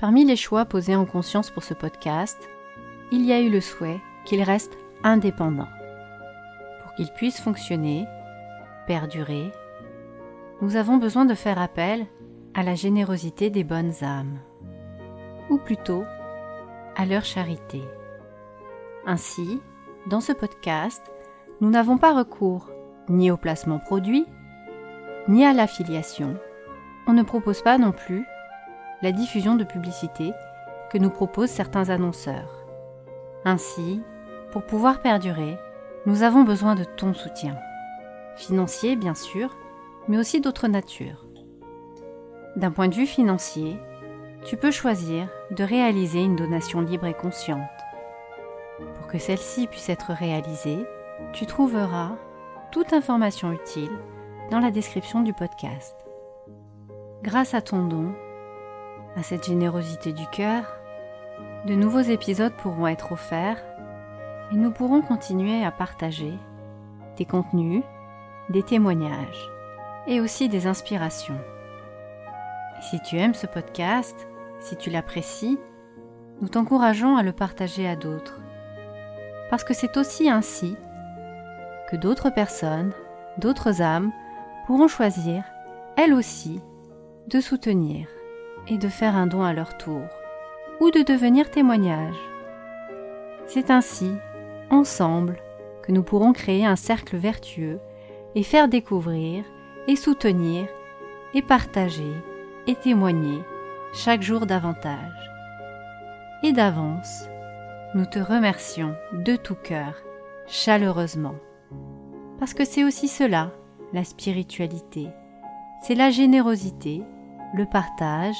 Parmi 0.00 0.24
les 0.24 0.36
choix 0.36 0.64
posés 0.64 0.96
en 0.96 1.04
conscience 1.04 1.50
pour 1.50 1.62
ce 1.62 1.74
podcast, 1.74 2.48
il 3.12 3.26
y 3.26 3.34
a 3.34 3.40
eu 3.40 3.50
le 3.50 3.60
souhait 3.60 4.00
qu'il 4.24 4.42
reste 4.42 4.78
indépendant. 5.04 5.68
Pour 6.82 6.94
qu'il 6.94 7.12
puisse 7.12 7.38
fonctionner, 7.38 8.06
perdurer, 8.86 9.52
nous 10.62 10.76
avons 10.76 10.96
besoin 10.96 11.26
de 11.26 11.34
faire 11.34 11.60
appel 11.60 12.06
à 12.54 12.62
la 12.62 12.74
générosité 12.74 13.50
des 13.50 13.62
bonnes 13.62 13.92
âmes, 14.02 14.38
ou 15.50 15.58
plutôt 15.58 16.04
à 16.96 17.04
leur 17.04 17.26
charité. 17.26 17.82
Ainsi, 19.04 19.60
dans 20.06 20.22
ce 20.22 20.32
podcast, 20.32 21.02
nous 21.60 21.68
n'avons 21.68 21.98
pas 21.98 22.14
recours 22.14 22.70
ni 23.10 23.30
au 23.30 23.36
placement 23.36 23.78
produit, 23.78 24.24
ni 25.28 25.44
à 25.44 25.52
l'affiliation. 25.52 26.36
On 27.06 27.12
ne 27.12 27.22
propose 27.22 27.60
pas 27.60 27.76
non 27.76 27.92
plus 27.92 28.24
la 29.02 29.12
diffusion 29.12 29.56
de 29.56 29.64
publicité 29.64 30.32
que 30.90 30.98
nous 30.98 31.10
proposent 31.10 31.50
certains 31.50 31.88
annonceurs. 31.88 32.66
Ainsi, 33.44 34.02
pour 34.52 34.64
pouvoir 34.64 35.00
perdurer, 35.00 35.56
nous 36.06 36.22
avons 36.22 36.42
besoin 36.42 36.74
de 36.74 36.84
ton 36.84 37.14
soutien. 37.14 37.56
Financier, 38.36 38.96
bien 38.96 39.14
sûr, 39.14 39.56
mais 40.08 40.18
aussi 40.18 40.40
d'autres 40.40 40.68
natures. 40.68 41.26
D'un 42.56 42.70
point 42.70 42.88
de 42.88 42.94
vue 42.94 43.06
financier, 43.06 43.78
tu 44.44 44.56
peux 44.56 44.70
choisir 44.70 45.28
de 45.50 45.62
réaliser 45.62 46.20
une 46.20 46.36
donation 46.36 46.80
libre 46.80 47.06
et 47.06 47.14
consciente. 47.14 47.60
Pour 48.96 49.06
que 49.06 49.18
celle-ci 49.18 49.66
puisse 49.66 49.88
être 49.88 50.12
réalisée, 50.12 50.84
tu 51.32 51.46
trouveras 51.46 52.12
toute 52.72 52.92
information 52.92 53.52
utile 53.52 53.90
dans 54.50 54.60
la 54.60 54.70
description 54.70 55.20
du 55.20 55.32
podcast. 55.32 55.94
Grâce 57.22 57.54
à 57.54 57.60
ton 57.60 57.86
don, 57.86 58.14
à 59.16 59.22
cette 59.22 59.46
générosité 59.46 60.12
du 60.12 60.26
cœur, 60.28 60.64
de 61.66 61.74
nouveaux 61.74 62.00
épisodes 62.00 62.52
pourront 62.54 62.86
être 62.86 63.12
offerts 63.12 63.62
et 64.52 64.56
nous 64.56 64.70
pourrons 64.70 65.02
continuer 65.02 65.64
à 65.64 65.70
partager 65.70 66.32
des 67.16 67.24
contenus, 67.24 67.82
des 68.48 68.62
témoignages 68.62 69.50
et 70.06 70.20
aussi 70.20 70.48
des 70.48 70.66
inspirations. 70.66 71.38
si 72.80 73.00
tu 73.02 73.18
aimes 73.18 73.34
ce 73.34 73.46
podcast, 73.46 74.26
si 74.60 74.76
tu 74.76 74.90
l'apprécies, 74.90 75.58
nous 76.40 76.48
t'encourageons 76.48 77.16
à 77.16 77.22
le 77.22 77.32
partager 77.32 77.86
à 77.86 77.96
d'autres. 77.96 78.40
Parce 79.50 79.64
que 79.64 79.74
c'est 79.74 79.98
aussi 79.98 80.30
ainsi 80.30 80.76
que 81.90 81.96
d'autres 81.96 82.30
personnes, 82.30 82.92
d'autres 83.36 83.82
âmes 83.82 84.12
pourront 84.66 84.88
choisir, 84.88 85.44
elles 85.96 86.14
aussi, 86.14 86.62
de 87.28 87.40
soutenir 87.40 88.06
et 88.68 88.78
de 88.78 88.88
faire 88.88 89.16
un 89.16 89.26
don 89.26 89.42
à 89.42 89.52
leur 89.52 89.76
tour, 89.76 90.02
ou 90.80 90.90
de 90.90 91.02
devenir 91.02 91.50
témoignage. 91.50 92.16
C'est 93.46 93.70
ainsi, 93.70 94.12
ensemble, 94.70 95.38
que 95.82 95.92
nous 95.92 96.02
pourrons 96.02 96.32
créer 96.32 96.64
un 96.64 96.76
cercle 96.76 97.16
vertueux 97.16 97.80
et 98.34 98.42
faire 98.42 98.68
découvrir 98.68 99.44
et 99.88 99.96
soutenir 99.96 100.66
et 101.34 101.42
partager 101.42 102.12
et 102.66 102.74
témoigner 102.74 103.40
chaque 103.92 104.22
jour 104.22 104.46
davantage. 104.46 105.30
Et 106.42 106.52
d'avance, 106.52 107.24
nous 107.94 108.06
te 108.06 108.18
remercions 108.18 108.94
de 109.12 109.36
tout 109.36 109.56
cœur, 109.56 109.94
chaleureusement. 110.46 111.34
Parce 112.38 112.54
que 112.54 112.64
c'est 112.64 112.84
aussi 112.84 113.08
cela, 113.08 113.50
la 113.92 114.04
spiritualité. 114.04 115.08
C'est 115.82 115.94
la 115.94 116.10
générosité, 116.10 117.02
le 117.54 117.66
partage 117.66 118.36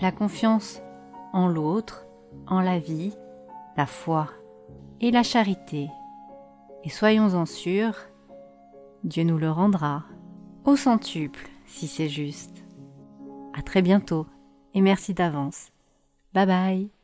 la 0.00 0.12
confiance 0.12 0.80
en 1.32 1.48
l'autre, 1.48 2.06
en 2.46 2.60
la 2.60 2.78
vie, 2.78 3.14
la 3.76 3.86
foi 3.86 4.28
et 5.00 5.10
la 5.10 5.22
charité. 5.22 5.88
Et 6.84 6.90
soyons-en 6.90 7.46
sûrs, 7.46 7.96
Dieu 9.04 9.24
nous 9.24 9.38
le 9.38 9.50
rendra 9.50 10.04
au 10.64 10.76
centuple 10.76 11.48
si 11.66 11.86
c'est 11.86 12.08
juste. 12.08 12.64
À 13.54 13.62
très 13.62 13.82
bientôt 13.82 14.26
et 14.74 14.80
merci 14.80 15.14
d'avance. 15.14 15.70
Bye 16.32 16.46
bye. 16.46 16.99